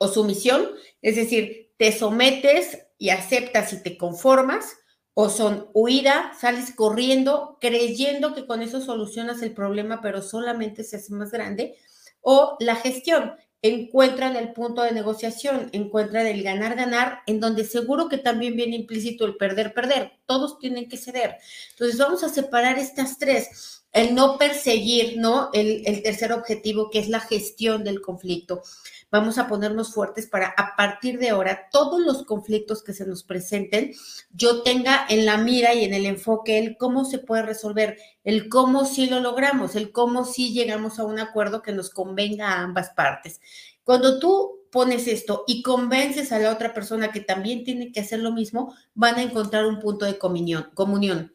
o 0.03 0.09
sumisión, 0.09 0.71
es 1.03 1.17
decir, 1.17 1.73
te 1.77 1.93
sometes 1.93 2.79
y 2.97 3.11
aceptas 3.11 3.73
y 3.75 3.83
te 3.83 3.99
conformas, 3.99 4.77
o 5.13 5.29
son 5.29 5.69
huida, 5.75 6.33
sales 6.41 6.75
corriendo, 6.75 7.59
creyendo 7.61 8.35
que 8.35 8.47
con 8.47 8.63
eso 8.63 8.81
solucionas 8.81 9.43
el 9.43 9.53
problema, 9.53 10.01
pero 10.01 10.23
solamente 10.23 10.85
se 10.85 10.97
hace 10.97 11.13
más 11.13 11.31
grande, 11.31 11.77
o 12.23 12.57
la 12.61 12.77
gestión, 12.77 13.35
encuentran 13.63 14.37
el 14.37 14.55
punto 14.55 14.83
de 14.83 14.93
negociación, 14.93 15.69
encuentran 15.73 16.27
el 16.27 16.43
ganar-ganar, 16.43 17.21
en 17.27 17.41
donde 17.41 17.65
seguro 17.65 18.09
que 18.09 18.17
también 18.17 18.57
viene 18.57 18.77
implícito 18.77 19.27
el 19.27 19.37
perder-perder. 19.37 20.13
Todos 20.25 20.59
tienen 20.59 20.89
que 20.89 20.97
ceder. 20.97 21.37
Entonces 21.73 21.99
vamos 21.99 22.23
a 22.25 22.31
separar 22.31 22.79
estas 22.79 23.19
tres. 23.19 23.85
El 23.93 24.15
no 24.15 24.39
perseguir, 24.39 25.19
¿no? 25.19 25.51
El, 25.53 25.83
el 25.85 26.03
tercer 26.03 26.33
objetivo, 26.33 26.91
que 26.91 27.01
es 27.01 27.09
la 27.09 27.21
gestión 27.21 27.85
del 27.85 28.01
conflicto. 28.01 28.63
Vamos 29.11 29.39
a 29.39 29.49
ponernos 29.49 29.93
fuertes 29.93 30.27
para 30.27 30.55
a 30.57 30.77
partir 30.77 31.19
de 31.19 31.31
ahora 31.31 31.69
todos 31.73 32.01
los 32.01 32.25
conflictos 32.25 32.83
que 32.83 32.93
se 32.93 33.07
nos 33.07 33.25
presenten, 33.25 33.93
yo 34.33 34.63
tenga 34.63 35.05
en 35.09 35.27
la 35.27 35.37
mira 35.37 35.75
y 35.75 35.85
en 35.85 35.95
el 35.95 36.07
enfoque 36.07 36.59
el 36.59 36.77
cómo 36.77 37.05
se 37.05 37.19
puede 37.19 37.43
resolver, 37.43 37.99
el 38.23 38.49
cómo 38.49 38.85
sí 38.85 39.07
lo 39.07 39.21
logramos, 39.21 39.75
el 39.75 39.91
cómo 39.91 40.25
sí 40.25 40.53
llegamos 40.53 40.99
a 40.99 41.05
un 41.05 41.19
acuerdo 41.19 41.63
que 41.63 41.73
nos 41.73 41.91
convenga 41.91 42.53
a 42.53 42.63
ambas 42.63 42.91
partes. 42.91 43.41
Cuando 43.83 44.21
tú 44.21 44.61
pones 44.71 45.09
esto 45.09 45.45
y 45.47 45.63
convences 45.63 46.31
a 46.33 46.39
la 46.39 46.53
otra 46.53 46.73
persona 46.73 47.11
que 47.11 47.21
también 47.21 47.65
tiene 47.65 47.93
que 47.93 48.01
hacer 48.01 48.21
lo 48.21 48.33
mismo, 48.33 48.75
van 48.95 49.17
a 49.17 49.23
encontrar 49.23 49.67
un 49.67 49.81
punto 49.81 50.05
de 50.05 50.19
comunión. 50.19 50.71
comunión. 50.75 51.35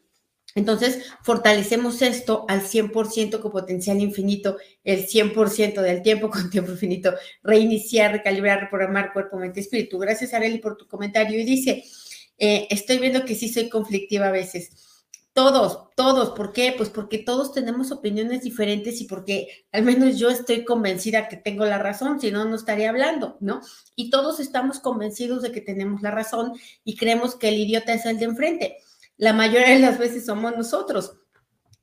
Entonces, 0.56 1.12
fortalecemos 1.22 2.00
esto 2.00 2.46
al 2.48 2.62
100% 2.62 3.40
con 3.40 3.52
potencial 3.52 4.00
infinito, 4.00 4.56
el 4.84 5.06
100% 5.06 5.82
del 5.82 6.02
tiempo 6.02 6.30
con 6.30 6.50
tiempo 6.50 6.72
infinito, 6.72 7.14
reiniciar, 7.42 8.10
recalibrar, 8.10 8.62
reprogramar 8.62 9.12
cuerpo, 9.12 9.36
mente, 9.36 9.60
espíritu. 9.60 9.98
Gracias, 9.98 10.32
Areli, 10.32 10.58
por 10.58 10.76
tu 10.76 10.88
comentario. 10.88 11.38
Y 11.38 11.44
dice, 11.44 11.84
eh, 12.38 12.66
estoy 12.70 12.98
viendo 12.98 13.24
que 13.26 13.34
sí 13.34 13.50
soy 13.50 13.68
conflictiva 13.68 14.28
a 14.28 14.32
veces. 14.32 14.70
Todos, 15.34 15.90
todos, 15.94 16.30
¿por 16.30 16.54
qué? 16.54 16.72
Pues 16.74 16.88
porque 16.88 17.18
todos 17.18 17.52
tenemos 17.52 17.92
opiniones 17.92 18.40
diferentes 18.40 19.02
y 19.02 19.04
porque 19.04 19.66
al 19.70 19.82
menos 19.82 20.18
yo 20.18 20.30
estoy 20.30 20.64
convencida 20.64 21.28
que 21.28 21.36
tengo 21.36 21.66
la 21.66 21.76
razón, 21.76 22.18
si 22.18 22.30
no, 22.30 22.46
no 22.46 22.56
estaría 22.56 22.88
hablando, 22.88 23.36
¿no? 23.40 23.60
Y 23.94 24.08
todos 24.08 24.40
estamos 24.40 24.80
convencidos 24.80 25.42
de 25.42 25.52
que 25.52 25.60
tenemos 25.60 26.00
la 26.00 26.10
razón 26.10 26.54
y 26.82 26.96
creemos 26.96 27.34
que 27.34 27.50
el 27.50 27.58
idiota 27.58 27.92
es 27.92 28.06
el 28.06 28.18
de 28.18 28.24
enfrente 28.24 28.78
la 29.16 29.32
mayoría 29.32 29.70
de 29.70 29.80
las 29.80 29.98
veces 29.98 30.26
somos 30.26 30.56
nosotros. 30.56 31.16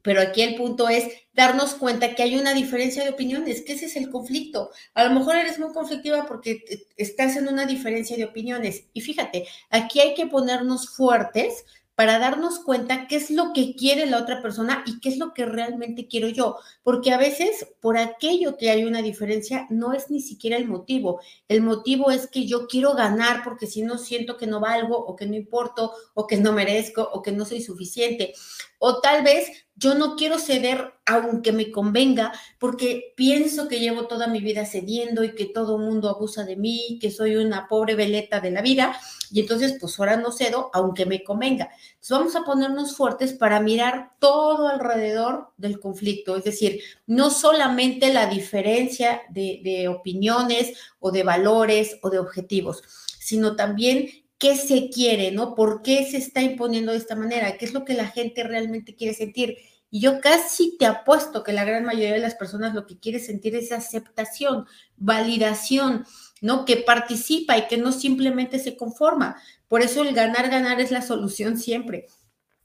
Pero 0.04 0.22
aquí 0.22 0.42
el 0.42 0.56
punto 0.56 0.90
es 0.90 1.08
darnos 1.34 1.76
cuenta 1.76 2.14
que 2.14 2.24
hay 2.24 2.36
una 2.36 2.54
diferencia 2.54 3.04
de 3.04 3.12
opiniones, 3.12 3.62
que 3.62 3.74
ese 3.74 3.86
es 3.86 3.96
el 3.96 4.10
conflicto. 4.10 4.70
A 4.94 5.06
lo 5.06 5.12
mejor 5.18 5.38
eres 5.38 5.60
muy 5.60 5.72
conflictiva 5.72 6.26
porque 6.26 6.64
estás 6.98 7.38
en 7.38 7.48
una 7.48 7.66
diferencia 7.66 8.18
de 8.18 8.26
opiniones. 8.26 8.88
Y 8.92 9.00
fíjate, 9.00 9.48
aquí 9.70 10.02
hay 10.02 10.14
que 10.14 10.28
ponernos 10.28 10.90
fuertes 10.90 11.66
para 11.96 12.18
darnos 12.18 12.60
cuenta 12.60 13.08
qué 13.08 13.18
es 13.18 13.30
lo 13.30 13.54
que 13.54 13.76
quiere 13.76 14.06
la 14.06 14.18
otra 14.18 14.42
persona 14.42 14.84
y 14.86 15.00
qué 15.00 15.10
es 15.10 15.18
lo 15.18 15.34
que 15.34 15.46
realmente 15.46 16.08
quiero 16.08 16.28
yo. 16.28 16.58
Porque 16.82 17.12
a 17.12 17.18
veces 17.18 17.68
por 17.82 17.98
aquello 17.98 18.58
que 18.58 18.72
hay 18.72 18.84
una 18.84 19.02
diferencia 19.02 19.68
no 19.70 19.94
es 19.94 20.10
ni 20.10 20.22
siquiera 20.22 20.58
el 20.58 20.68
motivo. 20.68 21.22
El 21.48 21.62
motivo 21.62 22.10
es 22.10 22.28
que 22.28 22.48
yo 22.48 22.68
quiero 22.68 22.94
ganar 22.94 23.44
porque 23.44 23.68
si 23.68 23.84
no 23.84 23.98
siento 23.98 24.38
que 24.38 24.48
no 24.48 24.60
valgo 24.60 24.98
o 24.98 25.16
que 25.16 25.28
no 25.28 25.36
importo 25.36 25.94
o 26.16 26.26
que 26.26 26.38
no 26.38 26.52
merezco 26.54 27.08
o 27.14 27.22
que 27.22 27.32
no 27.32 27.46
soy 27.46 27.62
suficiente. 27.62 28.34
O 28.80 29.00
tal 29.00 29.24
vez 29.24 29.66
yo 29.76 29.94
no 29.94 30.16
quiero 30.16 30.40
ceder 30.40 30.93
aunque 31.06 31.52
me 31.52 31.72
convenga, 31.72 32.32
porque 32.60 33.14
pienso 33.16 33.68
que 33.68 33.80
llevo 33.80 34.08
toda 34.08 34.28
mi 34.28 34.40
vida 34.40 34.66
cediendo 34.66 35.24
y 35.24 35.36
que 35.36 35.46
todo 35.46 35.78
el 35.78 35.84
mundo 35.84 36.10
abusa 36.10 36.46
de 36.46 36.56
mí, 36.56 36.98
que 37.02 37.12
soy 37.12 37.36
una 37.36 37.68
pobre 37.68 37.96
veleta 37.96 38.40
de 38.40 38.52
la 38.52 38.62
vida, 38.62 38.98
y 39.32 39.42
entonces 39.42 39.78
pues 39.80 40.00
ahora 40.00 40.16
no 40.16 40.32
cedo 40.32 40.70
aunque 40.74 41.06
me 41.06 41.24
convenga. 41.24 41.70
Entonces 41.94 42.10
vamos 42.10 42.36
a 42.36 42.44
ponernos 42.44 42.96
fuertes 42.96 43.34
para 43.34 43.60
mirar 43.60 44.12
todo 44.20 44.68
alrededor 44.68 45.50
del 45.58 45.80
conflicto, 45.80 46.38
es 46.38 46.44
decir, 46.44 46.82
no 47.06 47.30
solamente 47.30 48.14
la 48.14 48.28
diferencia 48.28 49.22
de, 49.30 49.60
de 49.64 49.88
opiniones 49.90 50.78
o 51.00 51.12
de 51.12 51.24
valores 51.24 51.98
o 52.02 52.10
de 52.10 52.20
objetivos, 52.20 52.84
sino 53.20 53.56
también 53.56 54.10
qué 54.38 54.56
se 54.56 54.90
quiere, 54.90 55.32
¿no? 55.32 55.56
¿Por 55.56 55.82
qué 55.82 56.06
se 56.06 56.18
está 56.18 56.42
imponiendo 56.42 56.92
de 56.92 56.98
esta 56.98 57.16
manera? 57.16 57.58
¿Qué 57.58 57.66
es 57.66 57.74
lo 57.74 57.86
que 57.86 57.94
la 57.94 58.08
gente 58.08 58.44
realmente 58.44 58.96
quiere 58.96 59.14
sentir? 59.14 59.58
Y 59.94 60.00
yo 60.00 60.22
casi 60.22 60.76
te 60.80 60.88
apuesto 60.88 61.44
que 61.44 61.54
la 61.54 61.66
gran 61.66 61.86
mayoría 61.86 62.14
de 62.14 62.20
las 62.20 62.34
personas 62.34 62.74
lo 62.74 62.88
que 62.88 62.98
quiere 62.98 63.20
sentir 63.20 63.56
es 63.56 63.72
aceptación, 63.72 64.66
validación, 64.98 66.08
¿no? 66.42 66.66
Que 66.66 66.78
participa 66.78 67.60
y 67.60 67.68
que 67.68 67.78
no 67.78 67.92
simplemente 67.92 68.58
se 68.58 68.76
conforma. 68.76 69.40
Por 69.68 69.84
eso 69.84 70.02
el 70.02 70.16
ganar, 70.16 70.50
ganar 70.50 70.82
es 70.82 70.90
la 70.90 71.04
solución 71.04 71.60
siempre. 71.60 72.08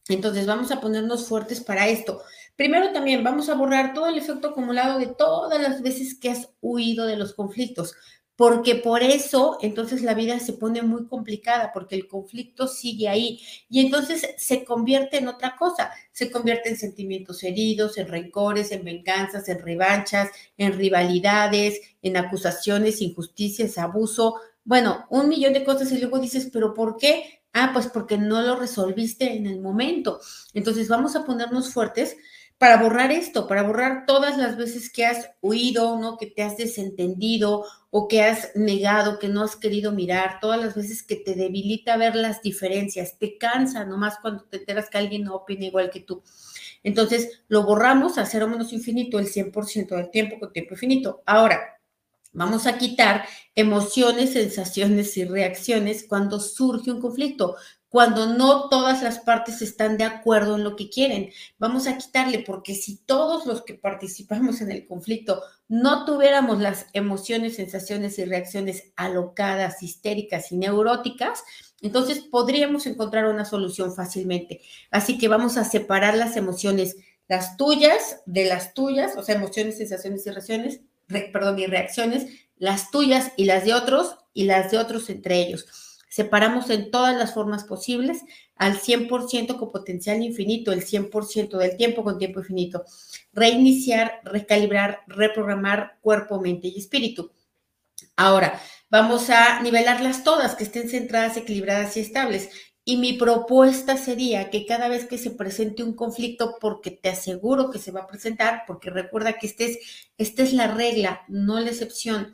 Entonces 0.08 0.46
vamos 0.46 0.70
a 0.70 0.80
ponernos 0.80 1.28
fuertes 1.28 1.60
para 1.60 1.86
esto. 1.88 2.22
Primero 2.56 2.92
también 2.92 3.22
vamos 3.22 3.50
a 3.50 3.54
borrar 3.56 3.92
todo 3.92 4.06
el 4.06 4.16
efecto 4.16 4.48
acumulado 4.48 4.98
de 4.98 5.08
todas 5.08 5.60
las 5.60 5.82
veces 5.82 6.18
que 6.18 6.30
has 6.30 6.48
huido 6.62 7.04
de 7.04 7.18
los 7.18 7.34
conflictos 7.34 7.94
porque 8.38 8.76
por 8.76 9.02
eso 9.02 9.58
entonces 9.62 10.02
la 10.02 10.14
vida 10.14 10.38
se 10.38 10.52
pone 10.52 10.80
muy 10.82 11.08
complicada, 11.08 11.72
porque 11.74 11.96
el 11.96 12.06
conflicto 12.06 12.68
sigue 12.68 13.08
ahí 13.08 13.40
y 13.68 13.80
entonces 13.80 14.28
se 14.36 14.64
convierte 14.64 15.16
en 15.18 15.26
otra 15.26 15.56
cosa, 15.56 15.90
se 16.12 16.30
convierte 16.30 16.68
en 16.68 16.76
sentimientos 16.76 17.42
heridos, 17.42 17.98
en 17.98 18.06
rencores, 18.06 18.70
en 18.70 18.84
venganzas, 18.84 19.48
en 19.48 19.58
revanchas, 19.58 20.30
en 20.56 20.72
rivalidades, 20.74 21.80
en 22.00 22.16
acusaciones, 22.16 23.02
injusticias, 23.02 23.76
abuso, 23.76 24.36
bueno, 24.62 25.06
un 25.10 25.28
millón 25.28 25.52
de 25.52 25.64
cosas 25.64 25.90
y 25.90 25.98
luego 25.98 26.20
dices, 26.20 26.48
pero 26.52 26.74
¿por 26.74 26.96
qué? 26.96 27.40
Ah, 27.52 27.70
pues 27.72 27.88
porque 27.88 28.18
no 28.18 28.40
lo 28.40 28.54
resolviste 28.54 29.32
en 29.34 29.48
el 29.48 29.60
momento. 29.60 30.20
Entonces 30.54 30.86
vamos 30.86 31.16
a 31.16 31.24
ponernos 31.24 31.72
fuertes 31.72 32.16
para 32.58 32.76
borrar 32.76 33.12
esto, 33.12 33.46
para 33.46 33.62
borrar 33.62 34.04
todas 34.04 34.36
las 34.36 34.56
veces 34.56 34.90
que 34.92 35.06
has 35.06 35.30
huido, 35.40 35.96
¿no? 35.98 36.16
Que 36.18 36.26
te 36.26 36.42
has 36.42 36.56
desentendido 36.56 37.64
o 37.90 38.08
que 38.08 38.22
has 38.22 38.50
negado, 38.56 39.20
que 39.20 39.28
no 39.28 39.42
has 39.44 39.54
querido 39.54 39.92
mirar, 39.92 40.40
todas 40.40 40.60
las 40.60 40.74
veces 40.74 41.04
que 41.04 41.16
te 41.16 41.34
debilita 41.34 41.96
ver 41.96 42.16
las 42.16 42.42
diferencias, 42.42 43.16
te 43.18 43.38
cansa 43.38 43.84
nomás 43.84 44.18
cuando 44.20 44.44
te 44.44 44.58
enteras 44.58 44.90
que 44.90 44.98
alguien 44.98 45.24
no 45.24 45.36
opina 45.36 45.66
igual 45.66 45.90
que 45.90 46.00
tú. 46.00 46.22
Entonces, 46.82 47.42
lo 47.48 47.62
borramos 47.62 48.18
a 48.18 48.26
cero 48.26 48.48
menos 48.48 48.72
infinito 48.72 49.18
el 49.18 49.26
100% 49.26 49.96
del 49.96 50.10
tiempo 50.10 50.38
con 50.38 50.52
tiempo 50.52 50.74
infinito. 50.74 51.22
Ahora, 51.26 51.77
vamos 52.38 52.66
a 52.66 52.78
quitar 52.78 53.24
emociones, 53.54 54.32
sensaciones 54.32 55.16
y 55.16 55.24
reacciones 55.24 56.06
cuando 56.08 56.40
surge 56.40 56.90
un 56.90 57.00
conflicto 57.00 57.56
cuando 57.88 58.26
no 58.26 58.68
todas 58.68 59.02
las 59.02 59.18
partes 59.20 59.62
están 59.62 59.96
de 59.96 60.04
acuerdo 60.04 60.56
en 60.56 60.64
lo 60.64 60.76
que 60.76 60.90
quieren. 60.90 61.30
Vamos 61.58 61.86
a 61.86 61.96
quitarle, 61.96 62.40
porque 62.40 62.74
si 62.74 62.98
todos 62.98 63.46
los 63.46 63.64
que 63.64 63.74
participamos 63.74 64.60
en 64.60 64.70
el 64.70 64.86
conflicto 64.86 65.42
no 65.68 66.04
tuviéramos 66.04 66.60
las 66.60 66.86
emociones, 66.92 67.56
sensaciones 67.56 68.18
y 68.18 68.24
reacciones 68.24 68.92
alocadas, 68.96 69.82
histéricas 69.82 70.52
y 70.52 70.56
neuróticas, 70.58 71.42
entonces 71.80 72.20
podríamos 72.20 72.86
encontrar 72.86 73.26
una 73.26 73.44
solución 73.44 73.94
fácilmente. 73.94 74.60
Así 74.90 75.16
que 75.18 75.28
vamos 75.28 75.56
a 75.56 75.64
separar 75.64 76.16
las 76.16 76.36
emociones, 76.36 76.96
las 77.26 77.56
tuyas 77.56 78.20
de 78.26 78.44
las 78.44 78.74
tuyas, 78.74 79.16
o 79.16 79.22
sea, 79.22 79.34
emociones, 79.34 79.78
sensaciones 79.78 80.26
y 80.26 80.30
reacciones, 80.30 80.80
perdón, 81.08 81.58
y 81.58 81.66
reacciones, 81.66 82.26
las 82.56 82.90
tuyas 82.90 83.32
y 83.36 83.44
las 83.44 83.64
de 83.64 83.74
otros 83.74 84.16
y 84.32 84.44
las 84.44 84.70
de 84.70 84.78
otros 84.78 85.10
entre 85.10 85.40
ellos 85.40 85.66
separamos 86.08 86.68
en 86.70 86.90
todas 86.90 87.16
las 87.16 87.34
formas 87.34 87.64
posibles 87.64 88.22
al 88.56 88.80
100% 88.80 89.56
con 89.56 89.70
potencial 89.70 90.20
infinito, 90.22 90.72
el 90.72 90.84
100% 90.84 91.56
del 91.58 91.76
tiempo 91.76 92.02
con 92.02 92.18
tiempo 92.18 92.40
infinito. 92.40 92.84
Reiniciar, 93.32 94.20
recalibrar, 94.24 95.02
reprogramar 95.06 95.98
cuerpo, 96.00 96.40
mente 96.40 96.66
y 96.66 96.78
espíritu. 96.78 97.30
Ahora, 98.16 98.60
vamos 98.90 99.30
a 99.30 99.62
nivelarlas 99.62 100.24
todas, 100.24 100.56
que 100.56 100.64
estén 100.64 100.88
centradas, 100.88 101.36
equilibradas 101.36 101.96
y 101.96 102.00
estables. 102.00 102.50
Y 102.90 102.96
mi 102.96 103.12
propuesta 103.12 103.98
sería 103.98 104.48
que 104.48 104.64
cada 104.64 104.88
vez 104.88 105.04
que 105.04 105.18
se 105.18 105.30
presente 105.30 105.82
un 105.82 105.92
conflicto, 105.92 106.56
porque 106.58 106.90
te 106.90 107.10
aseguro 107.10 107.70
que 107.70 107.78
se 107.78 107.90
va 107.90 108.00
a 108.00 108.06
presentar, 108.06 108.62
porque 108.66 108.88
recuerda 108.88 109.34
que 109.34 109.46
este 109.46 109.66
es, 109.66 109.78
esta 110.16 110.42
es 110.42 110.54
la 110.54 110.68
regla, 110.68 111.20
no 111.28 111.60
la 111.60 111.68
excepción, 111.68 112.32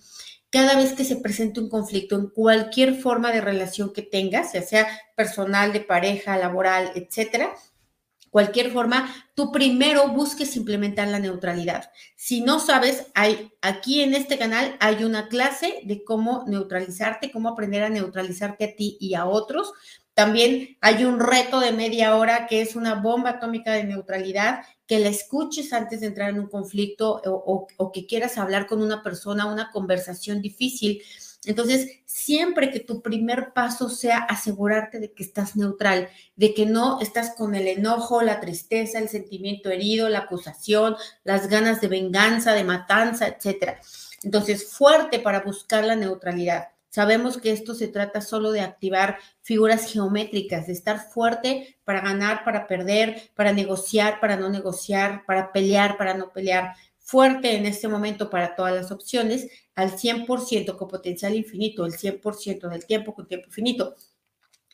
cada 0.50 0.76
vez 0.76 0.92
que 0.92 1.04
se 1.04 1.16
presente 1.16 1.58
un 1.58 1.68
conflicto 1.68 2.14
en 2.14 2.28
cualquier 2.28 2.94
forma 2.94 3.32
de 3.32 3.40
relación 3.40 3.92
que 3.92 4.02
tengas, 4.02 4.52
ya 4.52 4.62
sea 4.62 4.86
personal, 5.16 5.72
de 5.72 5.80
pareja, 5.80 6.36
laboral, 6.36 6.92
etcétera, 6.94 7.52
cualquier 8.30 8.70
forma, 8.70 9.12
tú 9.34 9.50
primero 9.50 10.06
busques 10.10 10.54
implementar 10.54 11.08
la 11.08 11.18
neutralidad. 11.18 11.90
Si 12.14 12.42
no 12.42 12.60
sabes, 12.60 13.08
hay 13.14 13.52
aquí 13.60 14.02
en 14.02 14.14
este 14.14 14.38
canal 14.38 14.76
hay 14.78 15.02
una 15.02 15.26
clase 15.26 15.80
de 15.82 16.04
cómo 16.04 16.44
neutralizarte, 16.46 17.32
cómo 17.32 17.48
aprender 17.48 17.82
a 17.82 17.90
neutralizarte 17.90 18.64
a 18.64 18.76
ti 18.76 18.96
y 19.00 19.14
a 19.14 19.26
otros. 19.26 19.72
También 20.14 20.76
hay 20.80 21.04
un 21.04 21.18
reto 21.18 21.58
de 21.58 21.72
media 21.72 22.16
hora 22.16 22.46
que 22.46 22.62
es 22.62 22.76
una 22.76 22.94
bomba 22.94 23.30
atómica 23.30 23.72
de 23.72 23.82
neutralidad 23.82 24.64
que 24.86 25.00
la 25.00 25.08
escuches 25.08 25.72
antes 25.72 26.00
de 26.00 26.06
entrar 26.06 26.30
en 26.30 26.38
un 26.38 26.48
conflicto 26.48 27.20
o, 27.24 27.92
que 27.92 28.06
quieras 28.06 28.38
hablar 28.38 28.66
con 28.66 28.80
una 28.80 29.02
persona, 29.02 29.46
una 29.46 29.70
conversación 29.72 30.40
difícil 30.40 31.02
Entonces, 31.46 31.88
siempre 32.06 32.70
que 32.70 32.80
tu 32.80 33.02
primer 33.02 33.52
paso 33.52 33.88
sea 33.88 34.18
asegurarte 34.18 35.00
de 35.00 35.12
que 35.12 35.24
estás 35.24 35.56
neutral, 35.56 36.08
de 36.36 36.54
que 36.54 36.64
no 36.64 37.00
estás 37.00 37.34
con 37.34 37.54
el 37.56 37.66
enojo, 37.66 38.22
la 38.22 38.40
tristeza, 38.40 38.98
el 38.98 39.08
sentimiento 39.08 39.68
herido, 39.68 40.08
la 40.08 40.20
acusación, 40.20 40.96
las 41.24 41.48
ganas 41.48 41.80
de 41.80 41.88
venganza, 41.88 42.52
de 42.52 42.64
matanza, 42.64 43.26
etcétera. 43.26 43.80
Entonces, 44.22 44.72
fuerte 44.72 45.18
para 45.18 45.40
buscar 45.40 45.84
la 45.84 45.96
neutralidad. 45.96 46.73
Sabemos 46.94 47.38
que 47.38 47.50
esto 47.50 47.74
se 47.74 47.88
trata 47.88 48.20
solo 48.20 48.52
de 48.52 48.60
activar 48.60 49.18
figuras 49.42 49.90
geométricas, 49.92 50.68
de 50.68 50.74
estar 50.74 51.10
fuerte 51.10 51.76
para 51.82 52.00
ganar, 52.00 52.44
para 52.44 52.68
perder, 52.68 53.32
para 53.34 53.52
negociar, 53.52 54.20
para 54.20 54.36
no 54.36 54.48
negociar, 54.48 55.24
para 55.26 55.50
pelear, 55.50 55.98
para 55.98 56.14
no 56.14 56.32
pelear. 56.32 56.76
Fuerte 57.00 57.56
en 57.56 57.66
este 57.66 57.88
momento 57.88 58.30
para 58.30 58.54
todas 58.54 58.76
las 58.76 58.92
opciones, 58.92 59.48
al 59.74 59.98
100% 59.98 60.76
con 60.76 60.86
potencial 60.86 61.34
infinito, 61.34 61.84
el 61.84 61.94
100% 61.94 62.68
del 62.68 62.86
tiempo 62.86 63.12
con 63.12 63.26
tiempo 63.26 63.48
infinito. 63.48 63.96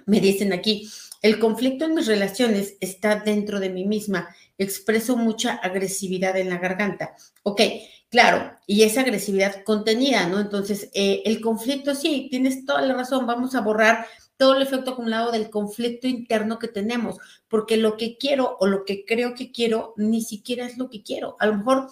Me 0.05 0.21
dicen 0.21 0.53
aquí, 0.53 0.91
el 1.23 1.39
conflicto 1.39 1.87
en 1.87 1.95
mis 1.95 2.07
relaciones 2.07 2.77
está 2.81 3.17
dentro 3.17 3.61
de 3.61 3.71
mí 3.71 3.87
misma. 3.87 4.29
Expreso 4.59 5.17
mucha 5.17 5.55
agresividad 5.55 6.37
en 6.37 6.51
la 6.51 6.59
garganta. 6.59 7.17
Ok, 7.45 7.63
Claro, 8.11 8.59
y 8.67 8.83
esa 8.83 9.03
agresividad 9.03 9.63
contenida, 9.63 10.27
¿no? 10.29 10.41
Entonces, 10.41 10.91
eh, 10.95 11.23
el 11.27 11.41
conflicto, 11.41 11.95
sí, 11.95 12.27
tienes 12.29 12.65
toda 12.65 12.83
la 12.83 12.95
razón, 12.95 13.25
vamos 13.25 13.55
a 13.55 13.61
borrar 13.61 14.05
todo 14.37 14.57
el 14.57 14.63
efecto 14.63 14.93
acumulado 14.93 15.31
del 15.31 15.49
conflicto 15.49 16.09
interno 16.09 16.59
que 16.59 16.67
tenemos, 16.67 17.19
porque 17.47 17.77
lo 17.77 17.97
que 17.97 18.17
quiero 18.19 18.57
o 18.59 18.67
lo 18.67 18.85
que 18.85 19.05
creo 19.05 19.35
que 19.35 19.53
quiero 19.53 19.95
ni 19.97 20.23
siquiera 20.23 20.67
es 20.67 20.77
lo 20.77 20.91
que 20.91 21.03
quiero. 21.05 21.37
A 21.39 21.47
lo 21.47 21.59
mejor 21.59 21.89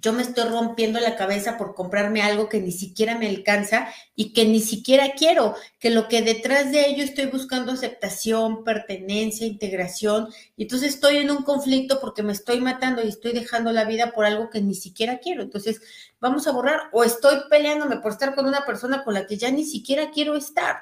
yo 0.00 0.12
me 0.12 0.22
estoy 0.22 0.48
rompiendo 0.48 1.00
la 1.00 1.16
cabeza 1.16 1.58
por 1.58 1.74
comprarme 1.74 2.22
algo 2.22 2.48
que 2.48 2.60
ni 2.60 2.72
siquiera 2.72 3.18
me 3.18 3.28
alcanza 3.28 3.88
y 4.14 4.32
que 4.32 4.44
ni 4.44 4.60
siquiera 4.60 5.12
quiero, 5.16 5.54
que 5.78 5.90
lo 5.90 6.08
que 6.08 6.22
detrás 6.22 6.70
de 6.72 6.88
ello 6.88 7.02
estoy 7.02 7.26
buscando 7.26 7.72
aceptación, 7.72 8.64
pertenencia, 8.64 9.46
integración, 9.46 10.28
y 10.56 10.62
entonces 10.62 10.94
estoy 10.94 11.18
en 11.18 11.30
un 11.30 11.42
conflicto 11.42 12.00
porque 12.00 12.22
me 12.22 12.32
estoy 12.32 12.60
matando 12.60 13.02
y 13.02 13.08
estoy 13.08 13.32
dejando 13.32 13.72
la 13.72 13.84
vida 13.84 14.12
por 14.12 14.24
algo 14.24 14.50
que 14.50 14.60
ni 14.60 14.74
siquiera 14.74 15.18
quiero. 15.18 15.42
Entonces, 15.42 15.80
vamos 16.20 16.46
a 16.46 16.52
borrar 16.52 16.82
o 16.92 17.04
estoy 17.04 17.36
peleándome 17.50 17.98
por 17.98 18.12
estar 18.12 18.34
con 18.34 18.46
una 18.46 18.64
persona 18.64 19.04
con 19.04 19.14
la 19.14 19.26
que 19.26 19.36
ya 19.36 19.50
ni 19.50 19.64
siquiera 19.64 20.10
quiero 20.10 20.36
estar. 20.36 20.78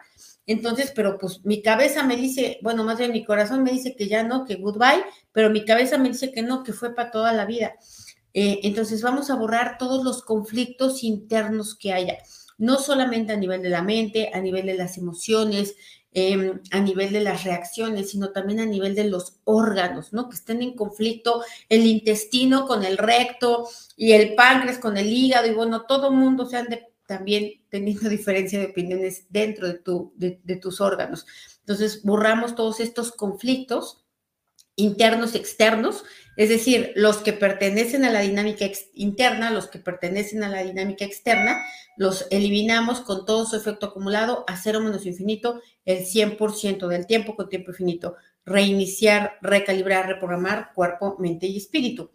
Entonces, 0.47 0.93
pero 0.95 1.19
pues 1.19 1.45
mi 1.45 1.61
cabeza 1.61 2.05
me 2.05 2.17
dice, 2.17 2.59
bueno, 2.63 2.85
más 2.85 2.99
bien 2.99 3.13
mi 3.13 3.25
corazón 3.25 3.65
me 3.65 3.73
dice 3.73 3.97
que 3.97 4.07
ya 4.07 4.23
no, 4.23 4.45
que 4.45 4.55
goodbye, 4.57 5.05
pero 5.33 5.51
mi 5.51 5.65
cabeza 5.65 5.99
me 5.99 6.09
dice 6.09 6.31
que 6.31 6.43
no, 6.43 6.63
que 6.63 6.73
fue 6.73 6.95
para 6.95 7.11
toda 7.11 7.33
la 7.33 7.47
vida. 7.47 7.75
Eh, 8.39 8.61
entonces 8.65 9.01
vamos 9.01 9.31
a 9.31 9.35
borrar 9.35 9.79
todos 9.79 10.05
los 10.05 10.23
conflictos 10.23 11.03
internos 11.03 11.75
que 11.75 11.95
haya, 11.95 12.19
no 12.59 12.79
solamente 12.79 13.33
a 13.33 13.37
nivel 13.39 13.63
de 13.63 13.71
la 13.71 13.81
mente, 13.81 14.31
a 14.35 14.41
nivel 14.41 14.67
de 14.67 14.75
las 14.75 14.99
emociones, 14.99 15.75
em, 16.13 16.61
a 16.71 16.81
nivel 16.81 17.15
de 17.15 17.23
las 17.23 17.45
reacciones, 17.45 18.11
sino 18.11 18.33
también 18.33 18.61
a 18.61 18.67
nivel 18.67 18.95
de 18.95 19.05
los 19.05 19.41
órganos, 19.45 20.13
¿no? 20.13 20.29
Que 20.29 20.37
estén 20.37 20.61
en 20.61 20.77
conflicto 20.77 21.43
el 21.71 21.87
intestino 21.87 22.67
con 22.67 22.85
el 22.85 22.99
recto 22.99 23.67
y 23.97 24.13
el 24.13 24.35
páncreas 24.35 24.79
con 24.79 24.99
el 24.99 25.11
hígado 25.11 25.47
y 25.47 25.55
bueno, 25.55 25.87
todo 25.87 26.13
mundo 26.13 26.45
se 26.45 26.59
ande 26.59 26.89
también 27.07 27.63
teniendo 27.71 28.07
diferencia 28.11 28.59
de 28.59 28.67
opiniones 28.67 29.25
dentro 29.31 29.67
de, 29.67 30.41
de 30.45 30.57
tus 30.57 30.83
órganos. 30.83 31.25
Entonces, 31.61 32.03
borramos 32.03 32.55
todos 32.55 32.81
estos 32.81 33.13
conflictos 33.13 34.06
internos, 34.77 35.35
externos, 35.35 36.05
es 36.37 36.51
decir, 36.51 36.93
los 36.97 37.19
que 37.19 37.33
pertenecen 37.33 38.05
a 38.05 38.11
la 38.11 38.21
dinámica 38.21 38.67
interna, 38.93 39.51
los 39.51 39.69
que 39.69 39.79
pertenecen 39.79 40.45
a 40.45 40.51
la 40.51 40.63
dinámica 40.63 41.05
externa, 41.05 41.63
los 41.97 42.27
eliminamos 42.31 43.01
con 43.01 43.25
todo 43.25 43.47
su 43.47 43.57
efecto 43.57 43.87
acumulado 43.87 44.45
a 44.47 44.57
cero 44.57 44.81
menos 44.81 45.07
infinito 45.07 45.61
el 45.87 46.05
100% 46.05 46.89
del 46.89 47.07
tiempo 47.07 47.35
con 47.37 47.49
tiempo 47.49 47.71
infinito. 47.71 48.17
Reiniciar, 48.45 49.39
recalibrar, 49.41 50.07
reprogramar 50.07 50.73
cuerpo, 50.75 51.17
mente 51.19 51.47
y 51.47 51.57
espíritu. 51.57 52.11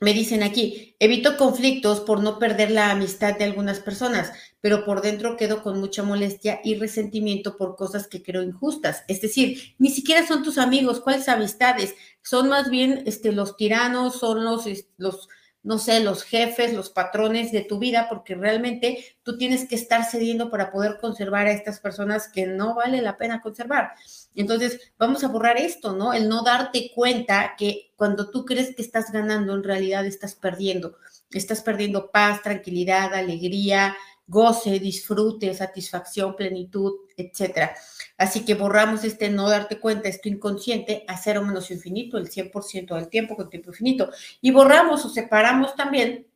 Me 0.00 0.12
dicen 0.12 0.42
aquí, 0.42 0.96
evito 0.98 1.36
conflictos 1.36 2.00
por 2.00 2.22
no 2.22 2.38
perder 2.38 2.70
la 2.70 2.90
amistad 2.90 3.38
de 3.38 3.44
algunas 3.44 3.80
personas, 3.80 4.32
pero 4.60 4.84
por 4.84 5.02
dentro 5.02 5.36
quedo 5.36 5.62
con 5.62 5.78
mucha 5.78 6.02
molestia 6.02 6.60
y 6.64 6.74
resentimiento 6.74 7.56
por 7.56 7.76
cosas 7.76 8.08
que 8.08 8.22
creo 8.22 8.42
injustas. 8.42 9.04
Es 9.08 9.20
decir, 9.20 9.74
ni 9.78 9.90
siquiera 9.90 10.26
son 10.26 10.42
tus 10.42 10.58
amigos, 10.58 11.00
¿cuáles 11.00 11.28
amistades? 11.28 11.94
Son 12.22 12.48
más 12.48 12.70
bien 12.70 13.04
este, 13.06 13.32
los 13.32 13.56
tiranos, 13.56 14.18
son 14.18 14.44
los, 14.44 14.64
los, 14.96 15.28
no 15.64 15.78
sé, 15.78 16.00
los 16.00 16.22
jefes, 16.22 16.74
los 16.74 16.90
patrones 16.90 17.50
de 17.50 17.62
tu 17.62 17.78
vida, 17.78 18.06
porque 18.10 18.34
realmente 18.34 19.16
tú 19.22 19.38
tienes 19.38 19.66
que 19.66 19.74
estar 19.74 20.04
cediendo 20.04 20.50
para 20.50 20.70
poder 20.70 20.98
conservar 21.00 21.46
a 21.46 21.52
estas 21.52 21.80
personas 21.80 22.28
que 22.28 22.46
no 22.46 22.74
vale 22.74 23.00
la 23.00 23.16
pena 23.16 23.40
conservar. 23.40 23.94
Entonces, 24.34 24.92
vamos 24.98 25.24
a 25.24 25.28
borrar 25.28 25.56
esto, 25.56 25.96
¿no? 25.96 26.12
El 26.12 26.28
no 26.28 26.42
darte 26.42 26.92
cuenta 26.94 27.54
que 27.56 27.92
cuando 27.96 28.30
tú 28.30 28.44
crees 28.44 28.76
que 28.76 28.82
estás 28.82 29.10
ganando, 29.10 29.54
en 29.54 29.64
realidad 29.64 30.04
estás 30.04 30.34
perdiendo. 30.34 30.98
Estás 31.30 31.62
perdiendo 31.62 32.10
paz, 32.10 32.42
tranquilidad, 32.42 33.14
alegría, 33.14 33.96
goce, 34.26 34.78
disfrute, 34.78 35.52
satisfacción, 35.54 36.34
plenitud, 36.36 36.92
etcétera. 37.16 37.74
Así 38.16 38.44
que 38.44 38.54
borramos 38.54 39.04
este 39.04 39.28
no 39.30 39.48
darte 39.48 39.78
cuenta, 39.78 40.08
esto 40.08 40.28
inconsciente, 40.28 41.04
a 41.08 41.16
cero 41.16 41.42
menos 41.42 41.70
infinito, 41.70 42.18
el 42.18 42.30
100% 42.30 42.94
del 42.94 43.08
tiempo 43.08 43.36
con 43.36 43.50
tiempo 43.50 43.70
infinito. 43.70 44.10
Y 44.40 44.50
borramos 44.50 45.04
o 45.04 45.08
separamos 45.08 45.74
también 45.74 46.26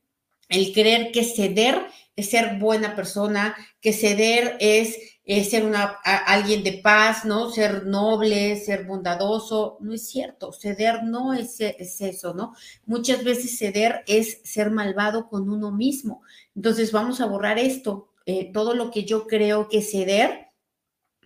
el 0.49 0.73
creer 0.73 1.13
que 1.13 1.25
ceder 1.25 1.87
es 2.17 2.31
ser 2.31 2.59
buena 2.59 2.97
persona, 2.97 3.55
que 3.81 3.93
ceder 3.93 4.57
es, 4.61 5.18
ser 5.45 5.67
una, 5.67 5.99
alguien 6.27 6.65
de 6.65 6.81
paz, 6.83 7.27
¿no? 7.27 7.51
Ser 7.51 7.85
noble, 7.85 8.57
ser 8.57 8.85
bondadoso. 8.85 9.77
No 9.81 9.93
es 9.93 10.09
cierto, 10.09 10.53
ceder 10.53 11.05
no 11.05 11.35
es, 11.35 11.61
es 11.61 12.01
eso, 12.01 12.33
¿no? 12.33 12.55
Muchas 12.87 13.23
veces 13.25 13.59
ceder 13.59 14.03
es 14.07 14.41
ser 14.45 14.71
malvado 14.71 15.29
con 15.29 15.51
uno 15.51 15.71
mismo. 15.71 16.23
Entonces 16.57 16.93
vamos 16.93 17.21
a 17.21 17.27
borrar 17.27 17.59
esto, 17.59 18.09
eh, 18.25 18.51
todo 18.53 18.75
lo 18.75 18.91
que 18.91 19.05
yo 19.05 19.27
creo 19.27 19.69
que 19.69 19.83
ceder 19.83 20.49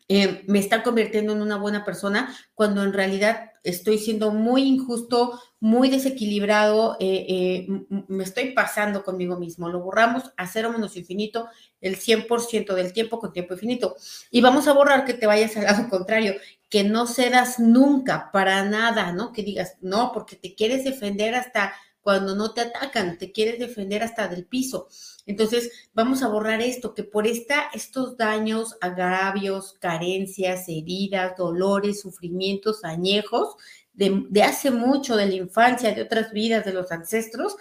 eh, 0.08 0.44
me 0.46 0.58
está 0.58 0.82
convirtiendo 0.82 1.32
en 1.32 1.40
una 1.40 1.56
buena 1.56 1.84
persona 1.84 2.36
cuando 2.54 2.82
en 2.82 2.92
realidad 2.92 3.51
estoy 3.62 3.98
siendo 3.98 4.32
muy 4.32 4.62
injusto, 4.62 5.40
muy 5.60 5.88
desequilibrado, 5.88 6.96
eh, 6.98 7.26
eh, 7.28 7.66
me 8.08 8.24
estoy 8.24 8.52
pasando 8.52 9.04
conmigo 9.04 9.38
mismo. 9.38 9.68
Lo 9.68 9.80
borramos 9.80 10.32
a 10.36 10.46
cero 10.46 10.72
menos 10.72 10.96
infinito 10.96 11.48
el 11.80 11.96
100% 11.96 12.74
del 12.74 12.92
tiempo 12.92 13.18
con 13.18 13.32
tiempo 13.32 13.54
infinito. 13.54 13.96
Y 14.30 14.40
vamos 14.40 14.66
a 14.66 14.72
borrar 14.72 15.04
que 15.04 15.14
te 15.14 15.26
vayas 15.26 15.56
al 15.56 15.64
lado 15.64 15.88
contrario, 15.88 16.34
que 16.68 16.84
no 16.84 17.06
cedas 17.06 17.58
nunca 17.60 18.30
para 18.32 18.64
nada, 18.64 19.12
¿no? 19.12 19.32
Que 19.32 19.42
digas, 19.42 19.76
no, 19.80 20.10
porque 20.12 20.36
te 20.36 20.54
quieres 20.54 20.84
defender 20.84 21.34
hasta 21.34 21.74
cuando 22.02 22.34
no 22.34 22.52
te 22.52 22.60
atacan, 22.60 23.16
te 23.16 23.32
quieres 23.32 23.58
defender 23.58 24.02
hasta 24.02 24.28
del 24.28 24.44
piso. 24.44 24.88
Entonces, 25.24 25.70
vamos 25.94 26.22
a 26.22 26.28
borrar 26.28 26.60
esto, 26.60 26.94
que 26.94 27.04
por 27.04 27.26
esta, 27.26 27.70
estos 27.72 28.16
daños, 28.16 28.76
agravios, 28.80 29.74
carencias, 29.80 30.68
heridas, 30.68 31.36
dolores, 31.36 32.00
sufrimientos 32.00 32.84
añejos 32.84 33.56
de, 33.92 34.42
hace 34.42 34.72
mucho, 34.72 35.16
de 35.16 35.26
la 35.26 35.34
infancia, 35.34 35.94
de 35.94 36.02
otras 36.02 36.32
vidas, 36.32 36.64
de 36.64 36.72
los 36.72 36.90
ancestros, 36.90 37.56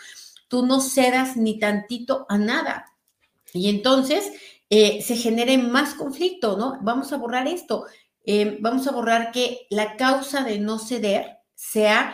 tú 0.48 0.66
no 0.66 0.82
cedas 0.82 1.38
ni 1.38 1.60
tantito 1.60 2.26
a 2.28 2.38
nada. 2.38 2.86
Y 3.54 3.70
entonces 3.70 4.32
eh, 4.70 5.04
se 5.04 5.16
genere 5.18 5.58
más 5.60 5.94
conflicto, 5.94 6.58
¿no? 6.58 6.80
Vamos 6.82 7.14
a 7.14 7.18
borrar 7.18 7.48
esto. 7.48 7.86
Eh, 8.24 8.58
vamos 8.60 8.88
a 8.88 8.92
borrar 8.92 9.32
que 9.32 9.68
la 9.70 9.98
causa 9.98 10.44
de 10.44 10.58
no 10.58 10.80
ceder 10.80 11.38
sea 11.54 12.14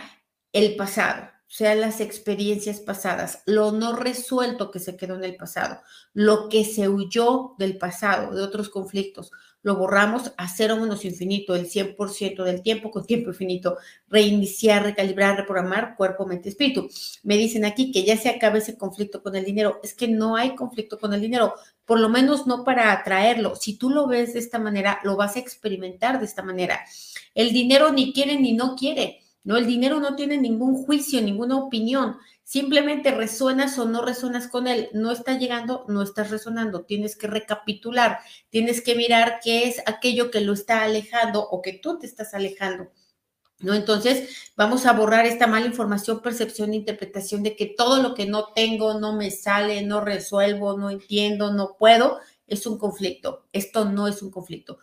el 0.51 0.75
pasado 0.75 1.36
sean 1.47 1.81
las 1.81 2.01
experiencias 2.01 2.79
pasadas, 2.79 3.41
lo 3.45 3.71
no 3.71 3.95
resuelto 3.95 4.69
que 4.71 4.79
se 4.79 4.97
quedó 4.97 5.15
en 5.15 5.23
el 5.23 5.35
pasado, 5.35 5.81
lo 6.13 6.49
que 6.49 6.65
se 6.65 6.89
huyó 6.89 7.55
del 7.57 7.77
pasado, 7.77 8.35
de 8.35 8.43
otros 8.43 8.69
conflictos, 8.69 9.31
lo 9.67 9.75
borramos 9.75 10.31
a 10.37 10.47
cero 10.47 10.77
menos 10.77 11.03
infinito, 11.03 11.53
el 11.53 11.69
100% 11.69 12.43
del 12.45 12.61
tiempo 12.61 12.89
con 12.89 13.05
tiempo 13.05 13.31
infinito, 13.31 13.77
reiniciar, 14.07 14.83
recalibrar, 14.83 15.35
reprogramar 15.35 15.97
cuerpo, 15.97 16.25
mente, 16.25 16.47
espíritu. 16.47 16.87
Me 17.23 17.35
dicen 17.35 17.65
aquí 17.65 17.91
que 17.91 18.05
ya 18.05 18.15
se 18.15 18.29
acaba 18.29 18.59
ese 18.59 18.77
conflicto 18.77 19.21
con 19.21 19.35
el 19.35 19.43
dinero. 19.43 19.81
Es 19.83 19.93
que 19.93 20.07
no 20.07 20.37
hay 20.37 20.55
conflicto 20.55 20.97
con 20.97 21.13
el 21.13 21.19
dinero, 21.19 21.53
por 21.83 21.99
lo 21.99 22.07
menos 22.07 22.47
no 22.47 22.63
para 22.63 22.93
atraerlo. 22.93 23.57
Si 23.57 23.77
tú 23.77 23.89
lo 23.89 24.07
ves 24.07 24.33
de 24.33 24.39
esta 24.39 24.57
manera, 24.57 25.01
lo 25.03 25.17
vas 25.17 25.35
a 25.35 25.39
experimentar 25.39 26.19
de 26.19 26.25
esta 26.25 26.43
manera. 26.43 26.85
El 27.35 27.51
dinero 27.51 27.91
ni 27.91 28.13
quiere 28.13 28.39
ni 28.39 28.53
no 28.53 28.75
quiere 28.77 29.19
¿no? 29.47 29.55
El 29.55 29.65
dinero 29.65 30.01
no 30.01 30.17
tiene 30.17 30.37
ningún 30.37 30.83
juicio, 30.83 31.21
ninguna 31.21 31.55
opinión, 31.55 32.17
simplemente 32.43 33.11
resuenas 33.11 33.79
o 33.79 33.85
no 33.85 34.03
resuenas 34.03 34.49
con 34.49 34.67
él, 34.67 34.89
no 34.91 35.09
está 35.09 35.37
llegando, 35.37 35.85
no 35.87 36.01
estás 36.01 36.31
resonando, 36.31 36.83
tienes 36.83 37.15
que 37.15 37.27
recapitular, 37.27 38.19
tienes 38.49 38.81
que 38.81 38.95
mirar 38.95 39.39
qué 39.41 39.69
es 39.69 39.81
aquello 39.85 40.31
que 40.31 40.41
lo 40.41 40.51
está 40.51 40.83
alejando 40.83 41.47
o 41.47 41.61
que 41.61 41.71
tú 41.71 41.97
te 41.97 42.07
estás 42.07 42.33
alejando. 42.33 42.91
¿No? 43.59 43.73
Entonces, 43.73 44.51
vamos 44.57 44.85
a 44.85 44.91
borrar 44.91 45.25
esta 45.25 45.47
mala 45.47 45.65
información, 45.65 46.21
percepción, 46.21 46.73
interpretación 46.73 47.41
de 47.41 47.55
que 47.55 47.67
todo 47.67 48.03
lo 48.03 48.15
que 48.15 48.25
no 48.25 48.51
tengo, 48.53 48.99
no 48.99 49.15
me 49.15 49.31
sale, 49.31 49.81
no 49.81 50.01
resuelvo, 50.01 50.77
no 50.77 50.89
entiendo, 50.89 51.53
no 51.53 51.77
puedo, 51.79 52.19
es 52.47 52.67
un 52.67 52.77
conflicto. 52.77 53.45
Esto 53.53 53.85
no 53.85 54.09
es 54.09 54.21
un 54.21 54.29
conflicto. 54.29 54.77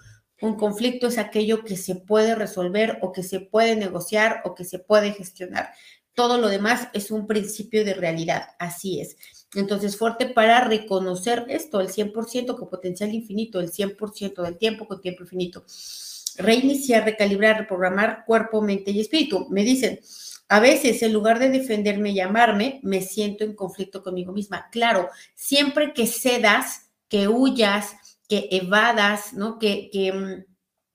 Un 0.44 0.56
conflicto 0.56 1.06
es 1.06 1.16
aquello 1.16 1.64
que 1.64 1.78
se 1.78 1.94
puede 1.94 2.34
resolver 2.34 2.98
o 3.00 3.12
que 3.12 3.22
se 3.22 3.40
puede 3.40 3.76
negociar 3.76 4.42
o 4.44 4.54
que 4.54 4.66
se 4.66 4.78
puede 4.78 5.12
gestionar. 5.12 5.70
Todo 6.12 6.36
lo 6.36 6.48
demás 6.48 6.88
es 6.92 7.10
un 7.10 7.26
principio 7.26 7.82
de 7.82 7.94
realidad, 7.94 8.48
así 8.58 9.00
es. 9.00 9.16
Entonces, 9.54 9.96
fuerte 9.96 10.26
para 10.26 10.62
reconocer 10.62 11.46
esto, 11.48 11.80
el 11.80 11.88
100% 11.88 12.58
con 12.58 12.68
potencial 12.68 13.14
infinito, 13.14 13.58
el 13.58 13.72
100% 13.72 14.42
del 14.42 14.58
tiempo 14.58 14.86
con 14.86 15.00
tiempo 15.00 15.22
infinito. 15.22 15.64
Reiniciar, 16.36 17.06
recalibrar, 17.06 17.60
reprogramar 17.60 18.26
cuerpo, 18.26 18.60
mente 18.60 18.90
y 18.90 19.00
espíritu. 19.00 19.46
Me 19.48 19.64
dicen, 19.64 19.98
a 20.50 20.60
veces 20.60 21.00
en 21.02 21.14
lugar 21.14 21.38
de 21.38 21.48
defenderme 21.48 22.10
y 22.10 22.16
llamarme, 22.16 22.80
me 22.82 23.00
siento 23.00 23.44
en 23.44 23.54
conflicto 23.54 24.02
conmigo 24.02 24.34
misma. 24.34 24.68
Claro, 24.70 25.08
siempre 25.34 25.94
que 25.94 26.06
cedas, 26.06 26.90
que 27.08 27.28
huyas, 27.28 27.96
que 28.34 28.48
evadas, 28.56 29.32
¿no? 29.32 29.58
Que, 29.58 29.90
mm, 30.12 30.52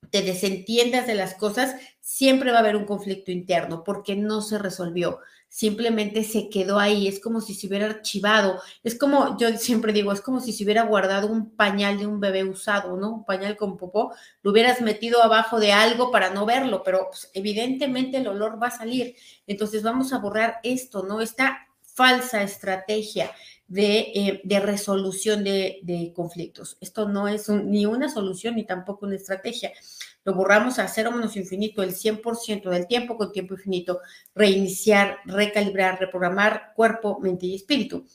te 0.09 0.21
desentiendas 0.23 1.05
de 1.07 1.13
las 1.13 1.35
cosas, 1.35 1.75
siempre 1.99 2.51
va 2.51 2.57
a 2.57 2.61
haber 2.61 2.75
un 2.75 2.85
conflicto 2.85 3.31
interno 3.31 3.83
porque 3.83 4.15
no 4.15 4.41
se 4.41 4.57
resolvió, 4.57 5.19
simplemente 5.47 6.23
se 6.23 6.49
quedó 6.49 6.79
ahí, 6.79 7.07
es 7.07 7.19
como 7.19 7.41
si 7.41 7.53
se 7.53 7.67
hubiera 7.67 7.85
archivado, 7.85 8.59
es 8.83 8.97
como, 8.97 9.37
yo 9.37 9.55
siempre 9.57 9.93
digo, 9.93 10.11
es 10.11 10.21
como 10.21 10.39
si 10.39 10.51
se 10.51 10.63
hubiera 10.63 10.83
guardado 10.83 11.27
un 11.27 11.55
pañal 11.55 11.99
de 11.99 12.07
un 12.07 12.19
bebé 12.19 12.43
usado, 12.43 12.97
¿no? 12.97 13.09
Un 13.09 13.25
pañal 13.25 13.55
con 13.55 13.77
popó, 13.77 14.13
lo 14.41 14.51
hubieras 14.51 14.81
metido 14.81 15.21
abajo 15.21 15.59
de 15.59 15.71
algo 15.71 16.11
para 16.11 16.31
no 16.31 16.45
verlo, 16.45 16.81
pero 16.83 17.07
pues, 17.09 17.29
evidentemente 17.33 18.17
el 18.17 18.27
olor 18.27 18.61
va 18.61 18.67
a 18.67 18.77
salir, 18.77 19.15
entonces 19.45 19.83
vamos 19.83 20.11
a 20.11 20.17
borrar 20.17 20.59
esto, 20.63 21.03
¿no? 21.03 21.21
Esta 21.21 21.67
falsa 21.81 22.41
estrategia 22.41 23.31
de, 23.69 24.41
eh, 24.43 24.59
resolución 24.59 25.43
de, 25.43 26.11
conflictos. 26.13 26.77
Esto 26.81 27.07
no 27.07 27.27
es 27.27 27.47
ni 27.49 27.85
una 27.85 28.09
solución 28.09 28.55
ni 28.55 28.65
tampoco 28.65 29.05
una 29.05 29.15
estrategia 29.15 29.71
lo 30.29 30.33
borramos 30.33 30.79
a 30.79 30.87
cero 30.87 31.11
menos 31.11 31.35
infinito 31.37 31.81
el 31.81 31.95
100% 31.95 32.69
del 32.69 32.87
tiempo 32.87 33.17
con 33.17 33.31
tiempo 33.31 33.53
infinito, 33.55 33.99
reiniciar, 34.35 35.19
recalibrar, 35.25 35.99
reprogramar 35.99 36.73
cuerpo, 36.75 37.19
mente 37.19 37.45
y 37.47 37.55
espíritu. 37.55 38.05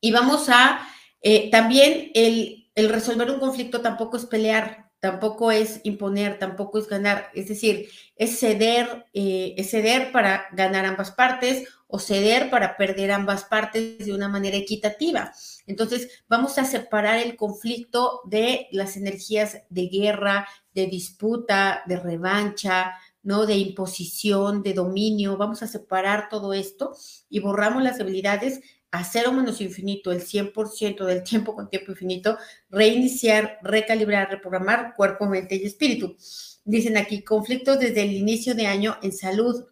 Y 0.00 0.12
vamos 0.12 0.48
a, 0.48 0.86
eh, 1.22 1.50
también 1.50 2.10
el, 2.14 2.66
resolver 2.74 3.30
un 3.30 3.40
conflicto 3.40 3.80
tampoco 3.80 4.16
es 4.16 4.26
pelear, 4.26 4.90
tampoco 5.00 5.50
es 5.50 5.80
imponer, 5.84 6.38
tampoco 6.38 6.78
es 6.78 6.88
ganar, 6.88 7.30
es 7.34 7.48
decir, 7.48 7.88
es 8.16 8.38
ceder, 8.38 9.06
eh, 9.12 9.54
es 9.56 9.70
ceder 9.70 10.12
para 10.12 10.46
ganar 10.52 10.84
ambas 10.84 11.10
partes 11.10 11.68
o 11.90 11.98
ceder 11.98 12.50
para 12.50 12.76
perder 12.76 13.10
ambas 13.10 13.44
partes 13.44 13.98
de 13.98 14.14
una 14.14 14.28
manera 14.28 14.56
equitativa. 14.56 15.32
Entonces, 15.66 16.22
vamos 16.28 16.56
a 16.58 16.64
separar 16.64 17.18
el 17.18 17.36
conflicto 17.36 18.22
de 18.24 18.68
las 18.70 18.96
energías 18.96 19.58
de 19.68 19.88
guerra, 19.88 20.46
de 20.74 20.86
disputa, 20.86 21.82
de 21.86 21.98
revancha, 21.98 22.94
¿no? 23.22 23.44
De 23.44 23.56
imposición, 23.56 24.62
de 24.62 24.74
dominio. 24.74 25.36
Vamos 25.36 25.62
a 25.62 25.66
separar 25.66 26.28
todo 26.28 26.54
esto 26.54 26.94
y 27.28 27.40
borramos 27.40 27.82
las 27.82 28.00
habilidades 28.00 28.60
a 28.92 29.04
cero 29.04 29.32
menos 29.32 29.60
infinito, 29.60 30.10
el 30.10 30.20
100% 30.20 31.04
del 31.04 31.22
tiempo 31.22 31.54
con 31.54 31.70
tiempo 31.70 31.92
infinito, 31.92 32.38
reiniciar, 32.70 33.58
recalibrar, 33.62 34.30
reprogramar 34.30 34.94
cuerpo, 34.96 35.26
mente 35.26 35.56
y 35.56 35.64
espíritu. 35.64 36.16
Dicen 36.64 36.96
aquí, 36.96 37.22
conflictos 37.22 37.78
desde 37.78 38.02
el 38.02 38.12
inicio 38.12 38.54
de 38.54 38.66
año 38.66 38.96
en 39.02 39.12
salud. 39.12 39.64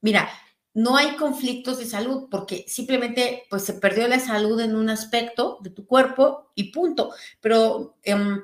Mira, 0.00 0.28
no 0.74 0.96
hay 0.96 1.16
conflictos 1.16 1.78
de 1.78 1.86
salud 1.86 2.28
porque 2.30 2.64
simplemente 2.66 3.44
pues 3.50 3.64
se 3.64 3.74
perdió 3.74 4.08
la 4.08 4.20
salud 4.20 4.58
en 4.60 4.74
un 4.74 4.88
aspecto 4.88 5.58
de 5.60 5.70
tu 5.70 5.86
cuerpo 5.86 6.50
y 6.54 6.72
punto. 6.72 7.12
Pero 7.40 7.96
em, 8.02 8.42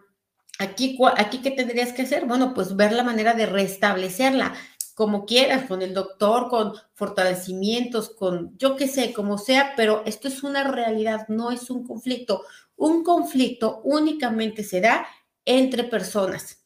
aquí, 0.59 0.99
aquí, 1.17 1.39
¿qué 1.39 1.51
tendrías 1.51 1.93
que 1.93 2.03
hacer? 2.03 2.27
Bueno, 2.27 2.53
pues 2.55 2.77
ver 2.77 2.93
la 2.93 3.05
manera 3.05 3.35
de 3.35 3.47
restablecerla 3.47 4.55
como 4.99 5.27
quieras, 5.27 5.69
con 5.69 5.81
el 5.81 5.95
doctor, 5.95 6.49
con 6.49 6.75
fortalecimientos, 6.95 8.11
con 8.11 8.59
yo 8.59 8.75
qué 8.75 8.89
sé, 8.89 9.13
como 9.13 9.39
sea, 9.39 9.75
pero 9.77 10.03
esto 10.07 10.27
es 10.27 10.43
una 10.43 10.65
realidad, 10.65 11.29
no 11.29 11.53
es 11.53 11.71
un 11.71 11.87
conflicto. 11.87 12.43
Un 12.77 13.05
conflicto 13.05 13.81
únicamente 13.85 14.65
se 14.65 14.81
da 14.81 15.07
entre 15.45 15.85
personas. 15.85 16.58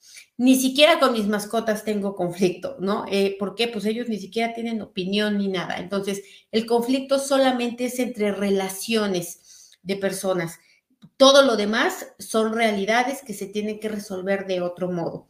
Ni 0.42 0.57
siquiera 0.57 0.98
con 0.98 1.12
mis 1.12 1.28
mascotas 1.28 1.85
tengo 1.85 2.16
conflicto, 2.16 2.74
¿no? 2.81 3.05
Eh, 3.09 3.37
¿Por 3.38 3.55
qué? 3.55 3.68
Pues 3.68 3.85
ellos 3.85 4.09
ni 4.09 4.18
siquiera 4.18 4.52
tienen 4.52 4.83
opinión 4.83 5.38
ni 5.38 5.46
nada. 5.46 5.76
Entonces, 5.76 6.24
el 6.50 6.66
conflicto 6.66 7.20
solamente 7.20 7.85
es 7.85 8.00
entre 8.00 8.33
relaciones 8.33 9.70
de 9.85 9.94
personas. 9.94 10.59
Todo 11.16 11.42
lo 11.42 11.55
demás 11.55 12.09
son 12.18 12.55
realidades 12.55 13.22
que 13.24 13.35
se 13.35 13.46
tienen 13.46 13.78
que 13.78 13.88
resolver 13.88 14.46
de 14.46 14.62
otro 14.62 14.90
modo. 14.90 15.28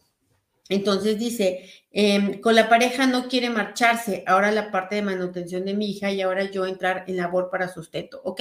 Entonces 0.68 1.18
dice, 1.18 1.68
em, 1.90 2.40
con 2.40 2.54
la 2.54 2.68
pareja 2.68 3.06
no 3.06 3.28
quiere 3.28 3.50
marcharse, 3.50 4.24
ahora 4.26 4.50
la 4.52 4.70
parte 4.70 4.94
de 4.94 5.02
manutención 5.02 5.64
de 5.66 5.74
mi 5.74 5.90
hija 5.90 6.10
y 6.10 6.22
ahora 6.22 6.50
yo 6.50 6.64
entrar 6.66 7.04
en 7.08 7.18
labor 7.18 7.50
para 7.50 7.68
sustento. 7.68 8.20
Ok, 8.24 8.40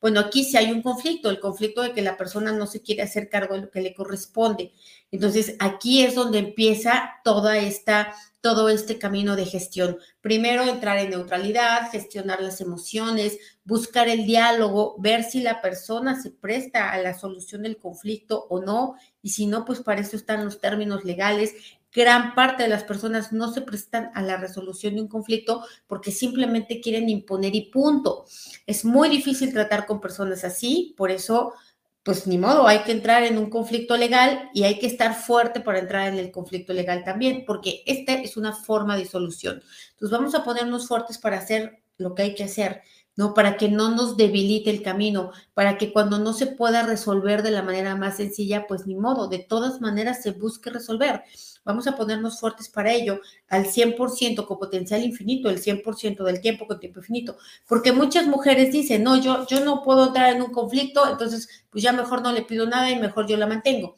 bueno, 0.00 0.20
aquí 0.20 0.44
sí 0.44 0.56
hay 0.58 0.72
un 0.72 0.82
conflicto, 0.82 1.30
el 1.30 1.40
conflicto 1.40 1.80
de 1.82 1.92
que 1.92 2.02
la 2.02 2.16
persona 2.18 2.52
no 2.52 2.66
se 2.66 2.82
quiere 2.82 3.02
hacer 3.02 3.28
cargo 3.30 3.54
de 3.54 3.62
lo 3.62 3.70
que 3.70 3.80
le 3.80 3.94
corresponde. 3.94 4.72
Entonces 5.12 5.56
aquí 5.58 6.02
es 6.02 6.14
donde 6.14 6.38
empieza 6.38 7.10
toda 7.24 7.58
esta, 7.58 8.14
todo 8.40 8.68
este 8.68 8.98
camino 8.98 9.36
de 9.36 9.44
gestión. 9.44 9.98
Primero 10.20 10.62
entrar 10.62 10.98
en 10.98 11.10
neutralidad, 11.10 11.90
gestionar 11.90 12.40
las 12.40 12.60
emociones, 12.60 13.38
buscar 13.64 14.08
el 14.08 14.24
diálogo, 14.24 14.96
ver 14.98 15.24
si 15.24 15.40
la 15.42 15.60
persona 15.60 16.20
se 16.20 16.30
presta 16.30 16.90
a 16.92 16.98
la 16.98 17.18
solución 17.18 17.62
del 17.62 17.76
conflicto 17.76 18.46
o 18.48 18.60
no, 18.60 18.94
y 19.20 19.30
si 19.30 19.46
no, 19.46 19.64
pues 19.64 19.80
para 19.80 20.00
eso 20.00 20.16
están 20.16 20.44
los 20.44 20.60
términos 20.60 21.04
legales. 21.04 21.54
Gran 21.92 22.36
parte 22.36 22.62
de 22.62 22.68
las 22.68 22.84
personas 22.84 23.32
no 23.32 23.52
se 23.52 23.62
prestan 23.62 24.12
a 24.14 24.22
la 24.22 24.36
resolución 24.36 24.94
de 24.94 25.00
un 25.02 25.08
conflicto 25.08 25.64
porque 25.88 26.12
simplemente 26.12 26.80
quieren 26.80 27.08
imponer 27.08 27.56
y 27.56 27.62
punto. 27.62 28.26
Es 28.64 28.84
muy 28.84 29.08
difícil 29.08 29.52
tratar 29.52 29.86
con 29.86 30.00
personas 30.00 30.44
así, 30.44 30.94
por 30.96 31.10
eso 31.10 31.52
pues 32.02 32.26
ni 32.26 32.38
modo, 32.38 32.66
hay 32.66 32.80
que 32.80 32.92
entrar 32.92 33.24
en 33.24 33.36
un 33.36 33.50
conflicto 33.50 33.96
legal 33.96 34.50
y 34.54 34.64
hay 34.64 34.78
que 34.78 34.86
estar 34.86 35.14
fuerte 35.14 35.60
para 35.60 35.80
entrar 35.80 36.08
en 36.08 36.18
el 36.18 36.30
conflicto 36.30 36.72
legal 36.72 37.04
también, 37.04 37.44
porque 37.46 37.82
esta 37.86 38.14
es 38.14 38.36
una 38.36 38.54
forma 38.54 38.96
de 38.96 39.04
solución. 39.04 39.62
Entonces 39.92 40.18
vamos 40.18 40.34
a 40.34 40.42
ponernos 40.42 40.88
fuertes 40.88 41.18
para 41.18 41.38
hacer 41.38 41.82
lo 41.98 42.14
que 42.14 42.22
hay 42.22 42.34
que 42.34 42.44
hacer. 42.44 42.82
¿No? 43.20 43.34
Para 43.34 43.58
que 43.58 43.68
no 43.68 43.90
nos 43.90 44.16
debilite 44.16 44.70
el 44.70 44.82
camino, 44.82 45.30
para 45.52 45.76
que 45.76 45.92
cuando 45.92 46.18
no 46.18 46.32
se 46.32 46.46
pueda 46.46 46.84
resolver 46.84 47.42
de 47.42 47.50
la 47.50 47.62
manera 47.62 47.94
más 47.94 48.16
sencilla, 48.16 48.66
pues 48.66 48.86
ni 48.86 48.94
modo, 48.94 49.28
de 49.28 49.40
todas 49.40 49.82
maneras 49.82 50.22
se 50.22 50.30
busque 50.30 50.70
resolver. 50.70 51.22
Vamos 51.62 51.86
a 51.86 51.96
ponernos 51.96 52.40
fuertes 52.40 52.70
para 52.70 52.94
ello 52.94 53.20
al 53.50 53.66
100% 53.66 54.46
con 54.46 54.58
potencial 54.58 55.04
infinito, 55.04 55.50
el 55.50 55.62
100% 55.62 56.24
del 56.24 56.40
tiempo 56.40 56.66
con 56.66 56.80
tiempo 56.80 57.00
infinito, 57.00 57.36
porque 57.68 57.92
muchas 57.92 58.26
mujeres 58.26 58.72
dicen, 58.72 59.02
no, 59.02 59.20
yo, 59.20 59.46
yo 59.46 59.62
no 59.66 59.82
puedo 59.82 60.06
entrar 60.06 60.34
en 60.34 60.40
un 60.40 60.50
conflicto, 60.50 61.06
entonces 61.06 61.66
pues 61.68 61.84
ya 61.84 61.92
mejor 61.92 62.22
no 62.22 62.32
le 62.32 62.40
pido 62.40 62.64
nada 62.64 62.90
y 62.90 62.98
mejor 62.98 63.26
yo 63.26 63.36
la 63.36 63.46
mantengo. 63.46 63.96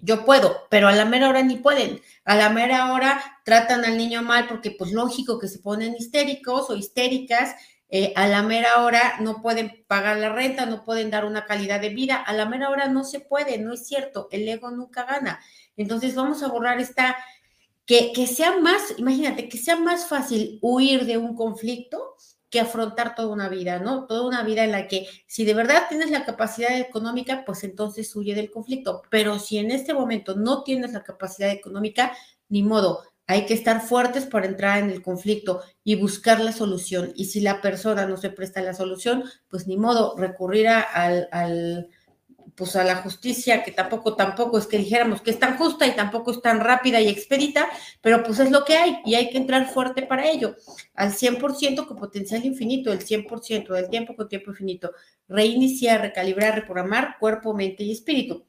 Yo 0.00 0.24
puedo, 0.24 0.56
pero 0.70 0.88
a 0.88 0.92
la 0.92 1.04
mera 1.04 1.28
hora 1.28 1.42
ni 1.42 1.56
pueden. 1.56 2.00
A 2.24 2.34
la 2.34 2.48
mera 2.48 2.94
hora 2.94 3.20
tratan 3.44 3.84
al 3.84 3.98
niño 3.98 4.22
mal 4.22 4.46
porque 4.48 4.70
pues 4.70 4.92
lógico 4.92 5.38
que 5.38 5.48
se 5.48 5.58
ponen 5.58 5.96
histéricos 5.96 6.70
o 6.70 6.76
histéricas 6.76 7.54
eh, 7.90 8.12
a 8.16 8.28
la 8.28 8.42
mera 8.42 8.82
hora 8.82 9.16
no 9.20 9.40
pueden 9.40 9.84
pagar 9.86 10.18
la 10.18 10.28
renta, 10.28 10.66
no 10.66 10.84
pueden 10.84 11.10
dar 11.10 11.24
una 11.24 11.46
calidad 11.46 11.80
de 11.80 11.88
vida, 11.88 12.16
a 12.16 12.32
la 12.34 12.46
mera 12.46 12.68
hora 12.70 12.88
no 12.88 13.04
se 13.04 13.20
puede, 13.20 13.58
no 13.58 13.72
es 13.72 13.86
cierto, 13.86 14.28
el 14.30 14.48
ego 14.48 14.70
nunca 14.70 15.04
gana. 15.04 15.40
Entonces 15.76 16.14
vamos 16.14 16.42
a 16.42 16.48
borrar 16.48 16.80
esta, 16.80 17.16
que, 17.86 18.12
que 18.12 18.26
sea 18.26 18.58
más, 18.58 18.94
imagínate, 18.98 19.48
que 19.48 19.58
sea 19.58 19.76
más 19.76 20.06
fácil 20.06 20.58
huir 20.60 21.06
de 21.06 21.16
un 21.16 21.34
conflicto 21.34 22.16
que 22.50 22.60
afrontar 22.60 23.14
toda 23.14 23.28
una 23.28 23.48
vida, 23.48 23.78
¿no? 23.78 24.06
Toda 24.06 24.26
una 24.26 24.42
vida 24.42 24.64
en 24.64 24.72
la 24.72 24.88
que 24.88 25.06
si 25.26 25.44
de 25.44 25.54
verdad 25.54 25.84
tienes 25.88 26.10
la 26.10 26.24
capacidad 26.24 26.78
económica, 26.78 27.44
pues 27.44 27.62
entonces 27.64 28.14
huye 28.16 28.34
del 28.34 28.50
conflicto. 28.50 29.02
Pero 29.10 29.38
si 29.38 29.58
en 29.58 29.70
este 29.70 29.92
momento 29.92 30.34
no 30.34 30.62
tienes 30.62 30.92
la 30.92 31.02
capacidad 31.02 31.50
económica, 31.50 32.16
ni 32.48 32.62
modo, 32.62 33.02
hay 33.28 33.44
que 33.44 33.52
estar 33.52 33.82
fuertes 33.82 34.24
para 34.24 34.46
entrar 34.46 34.82
en 34.82 34.90
el 34.90 35.02
conflicto 35.02 35.60
y 35.84 35.96
buscar 35.96 36.40
la 36.40 36.50
solución. 36.50 37.12
Y 37.14 37.26
si 37.26 37.40
la 37.40 37.60
persona 37.60 38.06
no 38.06 38.16
se 38.16 38.30
presta 38.30 38.62
la 38.62 38.72
solución, 38.72 39.22
pues 39.48 39.66
ni 39.66 39.76
modo, 39.76 40.16
recurrir 40.16 40.66
a, 40.68 40.80
al, 40.80 41.90
pues 42.56 42.74
a 42.74 42.84
la 42.84 42.96
justicia, 42.96 43.62
que 43.62 43.70
tampoco, 43.70 44.16
tampoco 44.16 44.56
es 44.56 44.66
que 44.66 44.78
dijéramos 44.78 45.20
que 45.20 45.30
es 45.30 45.38
tan 45.38 45.58
justa 45.58 45.86
y 45.86 45.94
tampoco 45.94 46.30
es 46.30 46.40
tan 46.40 46.60
rápida 46.60 47.02
y 47.02 47.08
expedita, 47.08 47.68
pero 48.00 48.22
pues 48.22 48.38
es 48.38 48.50
lo 48.50 48.64
que 48.64 48.78
hay 48.78 48.98
y 49.04 49.14
hay 49.14 49.28
que 49.28 49.36
entrar 49.36 49.68
fuerte 49.68 50.04
para 50.04 50.26
ello, 50.26 50.56
al 50.94 51.12
100% 51.12 51.86
con 51.86 51.98
potencial 51.98 52.42
infinito, 52.46 52.90
el 52.90 53.00
100% 53.00 53.74
del 53.74 53.90
tiempo 53.90 54.16
con 54.16 54.26
tiempo 54.26 54.52
infinito, 54.52 54.92
reiniciar, 55.28 56.00
recalibrar, 56.00 56.54
reprogramar 56.54 57.16
cuerpo, 57.20 57.52
mente 57.52 57.84
y 57.84 57.92
espíritu. 57.92 58.46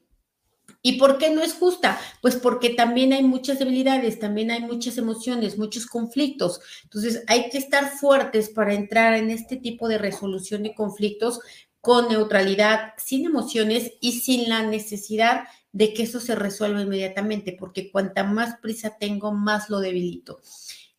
¿Y 0.82 0.98
por 0.98 1.18
qué 1.18 1.30
no 1.30 1.42
es 1.42 1.54
justa? 1.54 1.98
Pues 2.22 2.36
porque 2.36 2.70
también 2.70 3.12
hay 3.12 3.22
muchas 3.22 3.58
debilidades, 3.58 4.18
también 4.18 4.50
hay 4.50 4.60
muchas 4.60 4.98
emociones, 4.98 5.58
muchos 5.58 5.86
conflictos. 5.86 6.60
Entonces 6.84 7.24
hay 7.26 7.48
que 7.50 7.58
estar 7.58 7.90
fuertes 7.90 8.48
para 8.48 8.74
entrar 8.74 9.14
en 9.14 9.30
este 9.30 9.56
tipo 9.56 9.88
de 9.88 9.98
resolución 9.98 10.62
de 10.62 10.74
conflictos 10.74 11.40
con 11.80 12.08
neutralidad, 12.08 12.94
sin 12.98 13.24
emociones 13.24 13.92
y 14.00 14.12
sin 14.20 14.48
la 14.48 14.62
necesidad 14.62 15.44
de 15.72 15.94
que 15.94 16.02
eso 16.02 16.20
se 16.20 16.34
resuelva 16.34 16.82
inmediatamente, 16.82 17.56
porque 17.58 17.90
cuanta 17.90 18.24
más 18.24 18.58
prisa 18.60 18.96
tengo, 18.98 19.32
más 19.32 19.70
lo 19.70 19.80
debilito. 19.80 20.40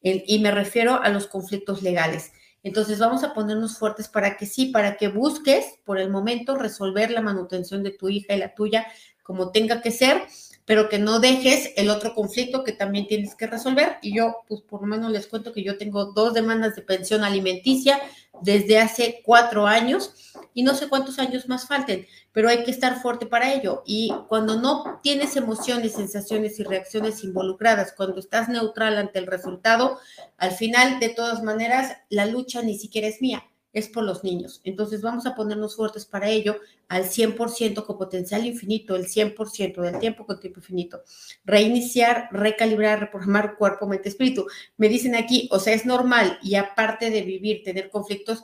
Y 0.01 0.39
me 0.39 0.51
refiero 0.51 1.01
a 1.01 1.10
los 1.10 1.27
conflictos 1.27 1.84
legales. 1.84 2.31
Entonces 2.63 2.99
vamos 2.99 3.23
a 3.23 3.34
ponernos 3.34 3.77
fuertes 3.77 4.07
para 4.07 4.38
que 4.38 4.45
sí, 4.45 4.67
para 4.67 4.97
que 4.97 5.07
busques 5.07 5.79
por 5.84 5.99
el 5.99 6.10
momento 6.10 6.55
resolver 6.55 7.10
la 7.10 7.21
manutención 7.21 7.81
de 7.84 7.91
tu 7.91 8.10
hija 8.10 8.36
y 8.36 8.39
la 8.39 8.53
tuya 8.53 8.88
como 9.23 9.51
tenga 9.51 9.81
que 9.81 9.91
ser, 9.91 10.23
pero 10.65 10.89
que 10.89 10.99
no 10.99 11.19
dejes 11.19 11.71
el 11.75 11.89
otro 11.89 12.13
conflicto 12.13 12.63
que 12.63 12.71
también 12.71 13.07
tienes 13.07 13.36
que 13.36 13.47
resolver. 13.47 13.97
Y 14.01 14.15
yo, 14.15 14.43
pues 14.47 14.62
por 14.62 14.81
lo 14.81 14.88
menos 14.88 15.12
les 15.12 15.27
cuento 15.27 15.51
que 15.51 15.63
yo 15.63 15.77
tengo 15.77 16.13
dos 16.13 16.34
demandas 16.34 16.75
de 16.75 16.81
pensión 16.81 17.23
alimenticia 17.23 17.99
desde 18.41 18.79
hace 18.79 19.21
cuatro 19.25 19.67
años 19.67 20.34
y 20.53 20.63
no 20.63 20.73
sé 20.73 20.88
cuántos 20.88 21.19
años 21.19 21.47
más 21.47 21.67
falten, 21.67 22.07
pero 22.31 22.49
hay 22.49 22.63
que 22.63 22.71
estar 22.71 23.01
fuerte 23.01 23.25
para 23.25 23.53
ello. 23.53 23.84
Y 23.86 24.13
cuando 24.29 24.60
no 24.60 24.99
tienes 25.03 25.36
emociones, 25.36 25.93
sensaciones 25.93 26.60
y 26.60 26.63
reacciones 26.63 27.23
involucradas, 27.23 27.93
cuando 27.95 28.19
estás 28.19 28.49
neutral 28.49 28.97
ante 28.97 29.19
el 29.19 29.27
resultado, 29.27 29.99
al 30.38 30.51
final, 30.51 30.99
de 30.99 31.10
todas 31.10 31.43
maneras, 31.43 31.97
la 32.10 32.25
lucha 32.25 32.62
ni 32.62 32.77
siquiera 32.77 33.07
es 33.07 33.21
mía 33.21 33.43
es 33.73 33.88
por 33.88 34.03
los 34.03 34.23
niños. 34.23 34.62
Entonces 34.63 35.01
vamos 35.01 35.25
a 35.25 35.36
ponernos 35.36 35.75
fuertes 35.75 36.05
para 36.05 36.29
ello 36.29 36.57
al 36.88 37.05
100% 37.05 37.86
con 37.86 37.97
potencial 37.97 38.45
infinito, 38.45 38.95
el 38.95 39.07
100% 39.07 39.81
del 39.81 39.99
tiempo 39.99 40.25
con 40.25 40.39
tiempo 40.39 40.60
infinito. 40.60 41.03
Reiniciar, 41.45 42.29
recalibrar, 42.31 42.99
reprogramar 42.99 43.55
cuerpo, 43.57 43.88
mente, 43.88 44.10
espíritu. 44.10 44.45
Me 44.77 44.89
dicen 44.89 45.15
aquí, 45.15 45.47
o 45.51 45.60
sea, 45.60 45.73
es 45.73 45.86
normal 45.86 46.38
y 46.41 46.55
aparte 46.55 47.10
de 47.10 47.21
vivir, 47.21 47.63
tener 47.63 47.89
conflictos, 47.89 48.43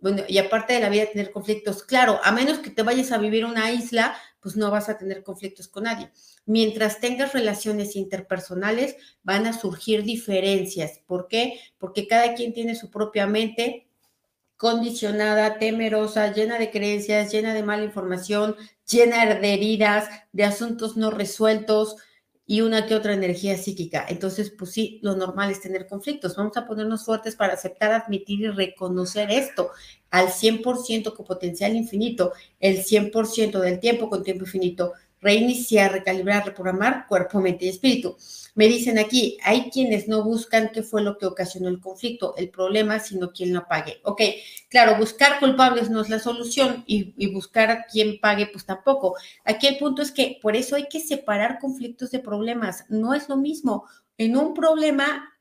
bueno, 0.00 0.24
y 0.26 0.38
aparte 0.38 0.74
de 0.74 0.80
la 0.80 0.88
vida, 0.88 1.06
tener 1.06 1.30
conflictos, 1.30 1.84
claro, 1.84 2.18
a 2.24 2.32
menos 2.32 2.58
que 2.58 2.70
te 2.70 2.82
vayas 2.82 3.12
a 3.12 3.18
vivir 3.18 3.44
una 3.44 3.70
isla, 3.70 4.16
pues 4.40 4.56
no 4.56 4.72
vas 4.72 4.88
a 4.88 4.98
tener 4.98 5.22
conflictos 5.22 5.68
con 5.68 5.84
nadie. 5.84 6.10
Mientras 6.46 6.98
tengas 6.98 7.32
relaciones 7.32 7.94
interpersonales, 7.94 8.96
van 9.22 9.46
a 9.46 9.52
surgir 9.52 10.02
diferencias. 10.02 10.98
¿Por 11.06 11.28
qué? 11.28 11.60
Porque 11.78 12.08
cada 12.08 12.34
quien 12.34 12.52
tiene 12.52 12.74
su 12.74 12.90
propia 12.90 13.28
mente, 13.28 13.86
condicionada, 14.62 15.58
temerosa, 15.58 16.32
llena 16.32 16.56
de 16.56 16.70
creencias, 16.70 17.32
llena 17.32 17.52
de 17.52 17.64
mala 17.64 17.82
información, 17.82 18.54
llena 18.88 19.26
de 19.34 19.54
heridas, 19.54 20.08
de 20.30 20.44
asuntos 20.44 20.96
no 20.96 21.10
resueltos 21.10 21.96
y 22.46 22.60
una 22.60 22.86
que 22.86 22.94
otra 22.94 23.12
energía 23.12 23.58
psíquica. 23.58 24.06
Entonces, 24.08 24.54
pues 24.56 24.70
sí, 24.70 25.00
lo 25.02 25.16
normal 25.16 25.50
es 25.50 25.60
tener 25.60 25.88
conflictos. 25.88 26.36
Vamos 26.36 26.56
a 26.56 26.64
ponernos 26.64 27.04
fuertes 27.04 27.34
para 27.34 27.54
aceptar, 27.54 27.90
admitir 27.90 28.38
y 28.38 28.48
reconocer 28.50 29.32
esto 29.32 29.72
al 30.10 30.28
100% 30.28 31.12
con 31.16 31.26
potencial 31.26 31.74
infinito, 31.74 32.32
el 32.60 32.84
100% 32.84 33.58
del 33.58 33.80
tiempo 33.80 34.08
con 34.08 34.22
tiempo 34.22 34.44
infinito, 34.44 34.92
reiniciar, 35.22 35.92
recalibrar, 35.92 36.44
reprogramar 36.44 37.06
cuerpo, 37.06 37.40
mente 37.40 37.64
y 37.64 37.68
espíritu. 37.68 38.16
Me 38.54 38.66
dicen 38.66 38.98
aquí, 38.98 39.38
hay 39.42 39.70
quienes 39.70 40.08
no 40.08 40.22
buscan 40.22 40.70
qué 40.74 40.82
fue 40.82 41.02
lo 41.02 41.16
que 41.16 41.24
ocasionó 41.24 41.68
el 41.68 41.80
conflicto, 41.80 42.34
el 42.36 42.50
problema, 42.50 42.98
sino 42.98 43.32
quien 43.32 43.54
lo 43.54 43.66
pague. 43.66 44.00
Ok, 44.04 44.20
claro, 44.68 44.98
buscar 44.98 45.40
culpables 45.40 45.88
no 45.88 46.02
es 46.02 46.10
la 46.10 46.18
solución 46.18 46.84
y, 46.86 47.14
y 47.16 47.32
buscar 47.32 47.70
a 47.70 47.84
quien 47.84 48.20
pague, 48.20 48.48
pues 48.48 48.66
tampoco. 48.66 49.16
Aquí 49.44 49.68
el 49.68 49.78
punto 49.78 50.02
es 50.02 50.12
que 50.12 50.38
por 50.42 50.56
eso 50.56 50.76
hay 50.76 50.88
que 50.88 51.00
separar 51.00 51.58
conflictos 51.60 52.10
de 52.10 52.18
problemas. 52.18 52.84
No 52.90 53.14
es 53.14 53.28
lo 53.28 53.36
mismo. 53.36 53.86
En 54.18 54.36
un 54.36 54.52
problema 54.52 55.31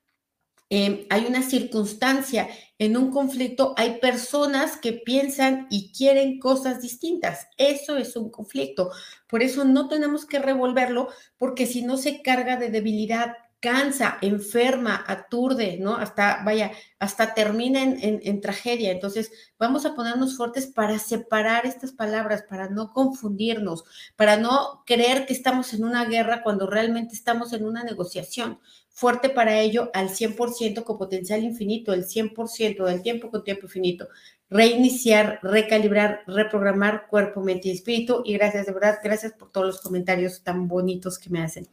Em, 0.73 1.05
hay 1.09 1.25
una 1.25 1.43
circunstancia, 1.43 2.47
en 2.79 2.95
un 2.95 3.11
conflicto 3.11 3.73
hay 3.75 3.99
personas 3.99 4.77
que 4.77 4.93
piensan 4.93 5.67
y 5.69 5.91
quieren 5.91 6.39
cosas 6.39 6.81
distintas. 6.81 7.49
Eso 7.57 7.97
es 7.97 8.15
un 8.15 8.31
conflicto. 8.31 8.89
Por 9.27 9.43
eso 9.43 9.65
no 9.65 9.89
tenemos 9.89 10.25
que 10.25 10.39
revolverlo, 10.39 11.09
porque 11.37 11.65
si 11.65 11.81
no 11.81 11.97
se 11.97 12.21
carga 12.21 12.55
de 12.55 12.69
debilidad, 12.69 13.33
cansa, 13.59 14.17
enferma, 14.21 15.03
aturde, 15.07 15.77
¿no? 15.77 15.97
Hasta, 15.97 16.41
vaya, 16.45 16.71
hasta 16.99 17.33
termina 17.33 17.83
en, 17.83 18.21
en, 18.23 18.41
tragedia. 18.41 18.91
Entonces, 18.91 19.29
vamos 19.59 19.85
a 19.85 19.93
ponernos 19.93 20.37
fuertes 20.37 20.67
para 20.67 20.99
separar 20.99 21.65
estas 21.65 21.91
palabras, 21.91 22.43
para 22.49 22.69
no 22.69 22.93
confundirnos, 22.93 23.83
para 24.15 24.37
no 24.37 24.83
creer 24.85 25.25
que 25.25 25.33
estamos 25.33 25.73
en 25.73 25.83
una 25.83 26.05
guerra 26.05 26.43
cuando 26.43 26.65
realmente 26.65 27.13
estamos 27.13 27.51
en 27.51 27.65
una 27.65 27.83
negociación 27.83 28.59
fuerte 28.91 29.29
para 29.29 29.59
ello 29.59 29.89
al 29.93 30.09
100% 30.09 30.83
con 30.83 30.97
potencial 30.97 31.43
infinito, 31.43 31.93
el 31.93 32.05
100% 32.05 32.85
del 32.85 33.01
tiempo 33.01 33.29
con 33.29 33.43
tiempo 33.43 33.65
infinito. 33.65 34.07
Reiniciar, 34.49 35.39
recalibrar, 35.41 36.23
reprogramar 36.27 37.07
cuerpo, 37.07 37.41
mente 37.41 37.69
y 37.69 37.71
espíritu. 37.71 38.21
Y 38.25 38.33
gracias, 38.33 38.65
de 38.65 38.73
verdad, 38.73 38.99
gracias 39.03 39.33
por 39.33 39.51
todos 39.51 39.67
los 39.67 39.81
comentarios 39.81 40.43
tan 40.43 40.67
bonitos 40.67 41.17
que 41.17 41.29
me 41.29 41.41
hacen. 41.41 41.67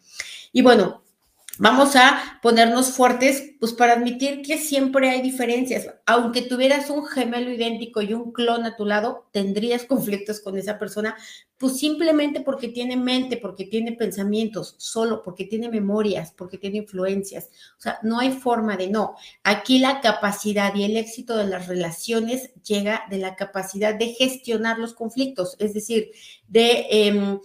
Y 0.53 0.63
bueno, 0.63 1.03
Vamos 1.61 1.97
a 1.97 2.39
ponernos 2.41 2.93
fuertes, 2.93 3.55
pues 3.59 3.73
para 3.73 3.95
admitir 3.95 4.43
que 4.43 4.59
siempre 4.59 5.11
hay 5.11 5.23
diferencias. 5.23 5.89
Aunque 6.07 6.43
tuvieras 6.43 6.89
un 6.89 7.05
gemelo 7.05 7.51
idéntico 7.51 8.01
y 8.01 8.15
un 8.15 8.31
clon 8.31 8.65
a 8.65 8.77
tu 8.77 8.85
lado, 8.87 9.29
tendrías 9.33 9.85
conflictos 9.89 10.39
con 10.39 10.57
esa 10.57 10.79
persona, 10.79 11.17
pues 11.59 11.77
simplemente 11.77 12.41
porque 12.41 12.69
tiene 12.69 12.97
mente, 12.97 13.37
porque 13.37 13.65
tiene 13.65 13.93
pensamientos, 13.93 14.77
solo 14.79 15.23
porque 15.23 15.45
tiene 15.45 15.69
memorias, 15.69 16.33
porque 16.33 16.57
tiene 16.57 16.79
influencias. 16.79 17.51
O 17.79 17.81
sea, 17.81 17.99
no 18.03 18.21
hay 18.21 18.31
forma 18.31 18.77
de 18.77 18.89
no. 18.89 19.17
Aquí 19.43 19.81
la 19.81 20.01
capacidad 20.01 20.75
y 20.75 20.85
el 20.85 20.97
éxito 20.97 21.37
de 21.37 21.49
las 21.49 21.67
relaciones 21.67 22.55
llega 22.63 23.03
de 23.11 23.19
la 23.19 23.35
capacidad 23.35 23.95
de 23.95 24.15
gestionar 24.15 24.79
los 24.79 24.95
conflictos, 24.95 25.57
es 25.59 25.75
decir, 25.75 26.13
de... 26.47 26.87
Eh, 26.91 27.39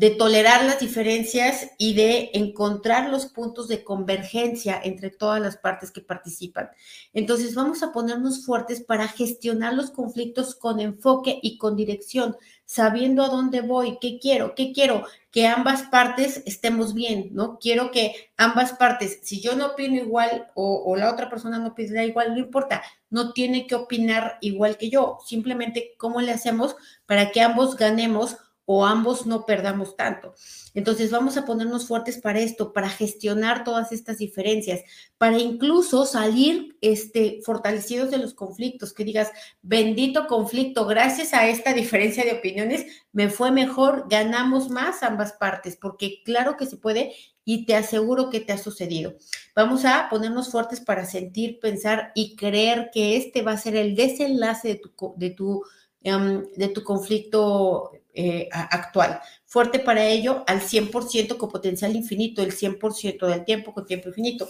de 0.00 0.08
tolerar 0.08 0.64
las 0.64 0.80
diferencias 0.80 1.72
y 1.76 1.92
de 1.92 2.30
encontrar 2.32 3.10
los 3.10 3.26
puntos 3.26 3.68
de 3.68 3.84
convergencia 3.84 4.80
entre 4.82 5.10
todas 5.10 5.42
las 5.42 5.58
partes 5.58 5.90
que 5.90 6.00
participan. 6.00 6.70
Entonces 7.12 7.54
vamos 7.54 7.82
a 7.82 7.92
ponernos 7.92 8.46
fuertes 8.46 8.82
para 8.82 9.08
gestionar 9.08 9.74
los 9.74 9.90
conflictos 9.90 10.54
con 10.54 10.80
enfoque 10.80 11.38
y 11.42 11.58
con 11.58 11.76
dirección, 11.76 12.34
sabiendo 12.70 13.24
a 13.24 13.28
dónde 13.28 13.62
voy, 13.62 13.98
qué 14.00 14.20
quiero, 14.20 14.54
qué 14.54 14.72
quiero, 14.72 15.04
que 15.32 15.48
ambas 15.48 15.82
partes 15.82 16.40
estemos 16.46 16.94
bien, 16.94 17.30
¿no? 17.32 17.58
Quiero 17.58 17.90
que 17.90 18.30
ambas 18.36 18.74
partes, 18.74 19.18
si 19.24 19.40
yo 19.40 19.56
no 19.56 19.72
opino 19.72 19.96
igual 19.96 20.46
o, 20.54 20.84
o 20.86 20.94
la 20.94 21.12
otra 21.12 21.28
persona 21.28 21.58
no 21.58 21.70
opina 21.70 22.04
igual, 22.04 22.32
no 22.32 22.38
importa, 22.38 22.80
no 23.08 23.32
tiene 23.32 23.66
que 23.66 23.74
opinar 23.74 24.38
igual 24.40 24.76
que 24.76 24.88
yo, 24.88 25.18
simplemente 25.26 25.94
cómo 25.98 26.20
le 26.20 26.30
hacemos 26.30 26.76
para 27.06 27.32
que 27.32 27.40
ambos 27.40 27.74
ganemos 27.74 28.36
o 28.72 28.86
ambos 28.86 29.26
no 29.26 29.46
perdamos 29.46 29.96
tanto. 29.96 30.32
Entonces 30.74 31.10
vamos 31.10 31.36
a 31.36 31.44
ponernos 31.44 31.88
fuertes 31.88 32.18
para 32.18 32.38
esto, 32.38 32.72
para 32.72 32.88
gestionar 32.88 33.64
todas 33.64 33.90
estas 33.90 34.18
diferencias, 34.18 34.82
para 35.18 35.40
incluso 35.40 36.06
salir 36.06 36.78
este, 36.80 37.40
fortalecidos 37.44 38.12
de 38.12 38.18
los 38.18 38.32
conflictos, 38.32 38.92
que 38.92 39.02
digas, 39.02 39.32
bendito 39.60 40.28
conflicto, 40.28 40.86
gracias 40.86 41.34
a 41.34 41.48
esta 41.48 41.72
diferencia 41.72 42.24
de 42.24 42.34
opiniones 42.34 42.86
me 43.10 43.28
fue 43.28 43.50
mejor, 43.50 44.06
ganamos 44.08 44.70
más 44.70 45.02
ambas 45.02 45.32
partes, 45.32 45.74
porque 45.74 46.22
claro 46.24 46.56
que 46.56 46.66
se 46.66 46.76
puede 46.76 47.12
y 47.44 47.66
te 47.66 47.74
aseguro 47.74 48.30
que 48.30 48.38
te 48.38 48.52
ha 48.52 48.58
sucedido. 48.58 49.14
Vamos 49.56 49.84
a 49.84 50.06
ponernos 50.08 50.52
fuertes 50.52 50.80
para 50.80 51.06
sentir, 51.06 51.58
pensar 51.58 52.12
y 52.14 52.36
creer 52.36 52.90
que 52.94 53.16
este 53.16 53.42
va 53.42 53.50
a 53.50 53.58
ser 53.58 53.74
el 53.74 53.96
desenlace 53.96 54.68
de 54.68 54.74
tu, 54.76 55.14
de 55.16 55.30
tu, 55.30 55.64
em, 56.02 56.46
de 56.54 56.68
tu 56.68 56.84
conflicto 56.84 57.90
eh, 58.14 58.48
actual. 58.52 59.20
Fuerte 59.46 59.78
para 59.78 60.04
ello 60.04 60.44
al 60.46 60.60
100% 60.60 61.36
con 61.36 61.48
potencial 61.48 61.94
infinito, 61.94 62.42
el 62.42 62.52
100% 62.52 63.26
del 63.26 63.44
tiempo 63.44 63.72
con 63.72 63.86
tiempo 63.86 64.08
infinito. 64.08 64.48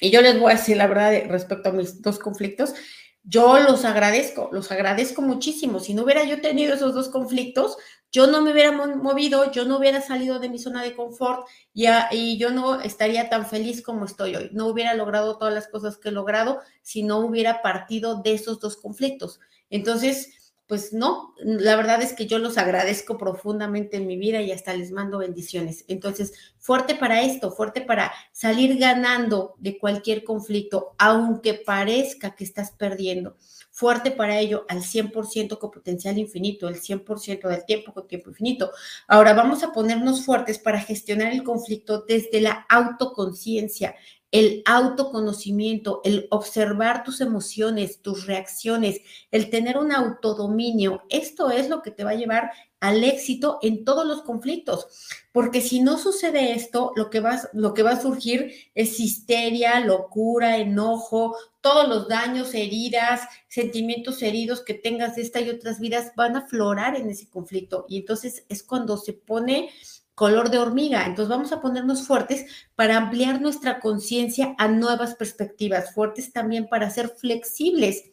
Y 0.00 0.10
yo 0.10 0.20
les 0.20 0.38
voy 0.38 0.52
a 0.52 0.56
decir 0.56 0.76
la 0.76 0.86
verdad 0.86 1.12
respecto 1.28 1.68
a 1.68 1.72
mis 1.72 2.02
dos 2.02 2.18
conflictos. 2.18 2.74
Yo 3.22 3.58
los 3.58 3.84
agradezco, 3.84 4.50
los 4.52 4.70
agradezco 4.70 5.20
muchísimo. 5.20 5.80
Si 5.80 5.94
no 5.94 6.04
hubiera 6.04 6.24
yo 6.24 6.40
tenido 6.40 6.74
esos 6.74 6.94
dos 6.94 7.08
conflictos, 7.08 7.76
yo 8.12 8.28
no 8.28 8.40
me 8.40 8.52
hubiera 8.52 8.70
movido, 8.70 9.50
yo 9.50 9.64
no 9.64 9.78
hubiera 9.78 10.00
salido 10.00 10.38
de 10.38 10.48
mi 10.48 10.58
zona 10.58 10.82
de 10.82 10.94
confort 10.94 11.46
y, 11.74 11.86
y, 12.12 12.38
yo 12.38 12.50
no 12.50 12.80
estaría 12.80 13.28
tan 13.28 13.46
feliz 13.46 13.82
como 13.82 14.04
estoy 14.04 14.36
hoy. 14.36 14.50
No 14.52 14.68
hubiera 14.68 14.94
logrado 14.94 15.38
todas 15.38 15.52
las 15.52 15.66
cosas 15.66 15.98
que 15.98 16.10
he 16.10 16.12
logrado 16.12 16.60
si 16.82 17.02
no 17.02 17.18
hubiera 17.18 17.62
partido 17.62 18.22
de 18.22 18.34
esos 18.34 18.60
dos 18.60 18.76
conflictos. 18.76 19.40
Entonces, 19.70 20.45
pues 20.66 20.92
no, 20.92 21.34
la 21.38 21.76
verdad 21.76 22.02
es 22.02 22.12
que 22.12 22.26
yo 22.26 22.38
los 22.38 22.58
agradezco 22.58 23.16
profundamente 23.18 23.98
en 23.98 24.06
mi 24.06 24.16
vida 24.16 24.40
y 24.42 24.50
hasta 24.50 24.74
les 24.74 24.90
mando 24.90 25.18
bendiciones. 25.18 25.84
Entonces, 25.86 26.32
fuerte 26.58 26.94
para 26.94 27.22
esto, 27.22 27.52
fuerte 27.52 27.82
para 27.82 28.12
salir 28.32 28.78
ganando 28.78 29.54
de 29.58 29.78
cualquier 29.78 30.24
conflicto, 30.24 30.94
aunque 30.98 31.54
parezca 31.54 32.34
que 32.34 32.44
estás 32.44 32.72
perdiendo 32.72 33.36
fuerte 33.76 34.10
para 34.10 34.38
ello 34.38 34.64
al 34.70 34.78
100% 34.78 35.58
con 35.58 35.70
potencial 35.70 36.16
infinito, 36.16 36.66
el 36.66 36.80
100% 36.80 37.46
del 37.46 37.66
tiempo 37.66 37.92
con 37.92 38.08
tiempo 38.08 38.30
infinito. 38.30 38.70
Ahora 39.06 39.34
vamos 39.34 39.62
a 39.62 39.72
ponernos 39.74 40.24
fuertes 40.24 40.58
para 40.58 40.80
gestionar 40.80 41.30
el 41.30 41.42
conflicto 41.42 42.00
desde 42.00 42.40
la 42.40 42.64
autoconciencia, 42.70 43.94
el 44.32 44.62
autoconocimiento, 44.66 46.00
el 46.04 46.26
observar 46.30 47.04
tus 47.04 47.20
emociones, 47.20 48.02
tus 48.02 48.26
reacciones, 48.26 49.00
el 49.30 49.50
tener 49.50 49.78
un 49.78 49.92
autodominio. 49.92 51.04
Esto 51.08 51.50
es 51.50 51.68
lo 51.68 51.82
que 51.82 51.90
te 51.90 52.04
va 52.04 52.10
a 52.10 52.16
llevar 52.16 52.50
al 52.80 53.02
éxito 53.04 53.58
en 53.62 53.84
todos 53.84 54.06
los 54.06 54.22
conflictos, 54.22 55.08
porque 55.32 55.60
si 55.60 55.80
no 55.80 55.96
sucede 55.96 56.52
esto, 56.52 56.92
lo 56.94 57.08
que 57.08 57.20
va, 57.20 57.40
lo 57.54 57.72
que 57.72 57.82
va 57.82 57.92
a 57.92 58.02
surgir 58.02 58.52
es 58.74 59.00
histeria, 59.00 59.80
locura, 59.80 60.58
enojo, 60.58 61.36
todos 61.62 61.88
los 61.88 62.06
daños, 62.06 62.54
heridas, 62.54 63.22
sentimientos 63.48 64.22
heridos 64.22 64.60
que 64.60 64.74
tengas 64.74 65.16
de 65.16 65.22
esta 65.22 65.40
y 65.40 65.48
otras 65.48 65.80
vidas 65.80 66.12
van 66.16 66.36
a 66.36 66.40
aflorar 66.40 66.96
en 66.96 67.08
ese 67.08 67.28
conflicto 67.30 67.86
y 67.88 67.98
entonces 67.98 68.44
es 68.48 68.62
cuando 68.62 68.98
se 68.98 69.14
pone 69.14 69.70
color 70.16 70.50
de 70.50 70.58
hormiga. 70.58 71.04
Entonces 71.06 71.28
vamos 71.28 71.52
a 71.52 71.60
ponernos 71.60 72.06
fuertes 72.06 72.46
para 72.74 72.96
ampliar 72.96 73.40
nuestra 73.40 73.78
conciencia 73.78 74.56
a 74.58 74.66
nuevas 74.66 75.14
perspectivas, 75.14 75.94
fuertes 75.94 76.32
también 76.32 76.68
para 76.68 76.90
ser 76.90 77.10
flexibles, 77.10 78.10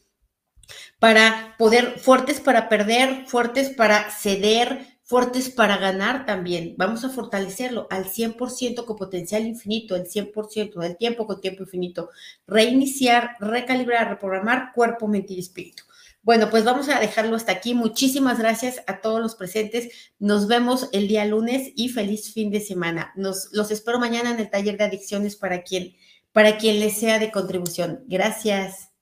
para 1.00 1.56
poder, 1.58 1.98
fuertes 2.00 2.40
para 2.40 2.70
perder, 2.70 3.26
fuertes 3.26 3.70
para 3.70 4.12
ceder, 4.12 4.86
fuertes 5.02 5.50
para 5.50 5.78
ganar 5.78 6.26
también. 6.26 6.76
Vamos 6.78 7.06
a 7.06 7.10
fortalecerlo 7.10 7.88
al 7.90 8.06
100% 8.06 8.86
con 8.86 8.98
potencial 8.98 9.46
infinito, 9.46 9.96
el 9.96 10.06
100% 10.06 10.80
del 10.80 10.98
tiempo 10.98 11.26
con 11.26 11.40
tiempo 11.40 11.64
infinito. 11.64 12.10
Reiniciar, 12.48 13.38
recalibrar, 13.40 14.10
reprogramar 14.10 14.74
cuerpo, 14.74 15.08
mente 15.08 15.34
y 15.34 15.40
espíritu. 15.40 15.84
Bueno, 16.24 16.50
pues 16.50 16.64
vamos 16.64 16.88
a 16.88 17.02
dejarlo 17.02 17.36
hasta 17.36 17.52
aquí. 17.52 17.74
Muchísimas 17.74 18.40
gracias 18.40 18.82
a 18.88 19.02
todos 19.02 19.20
los 19.20 19.36
presentes. 19.36 20.14
Nos 20.20 20.48
vemos 20.48 20.88
el 20.94 21.10
día 21.10 21.26
lunes 21.26 21.74
y 21.76 21.90
feliz 21.90 22.34
fin 22.34 22.50
de 22.50 22.62
semana. 22.62 23.12
Nos, 23.18 23.50
los 23.52 23.72
espero 23.72 24.00
mañana 24.00 24.32
en 24.32 24.40
el 24.40 24.50
taller 24.50 24.78
de 24.78 24.86
adicciones 24.86 25.36
para 25.36 25.64
quien, 25.64 25.96
para 26.32 26.58
quien 26.58 26.80
les 26.80 26.98
sea 26.98 27.20
de 27.20 27.30
contribución. 27.30 28.06
Gracias. 28.08 28.93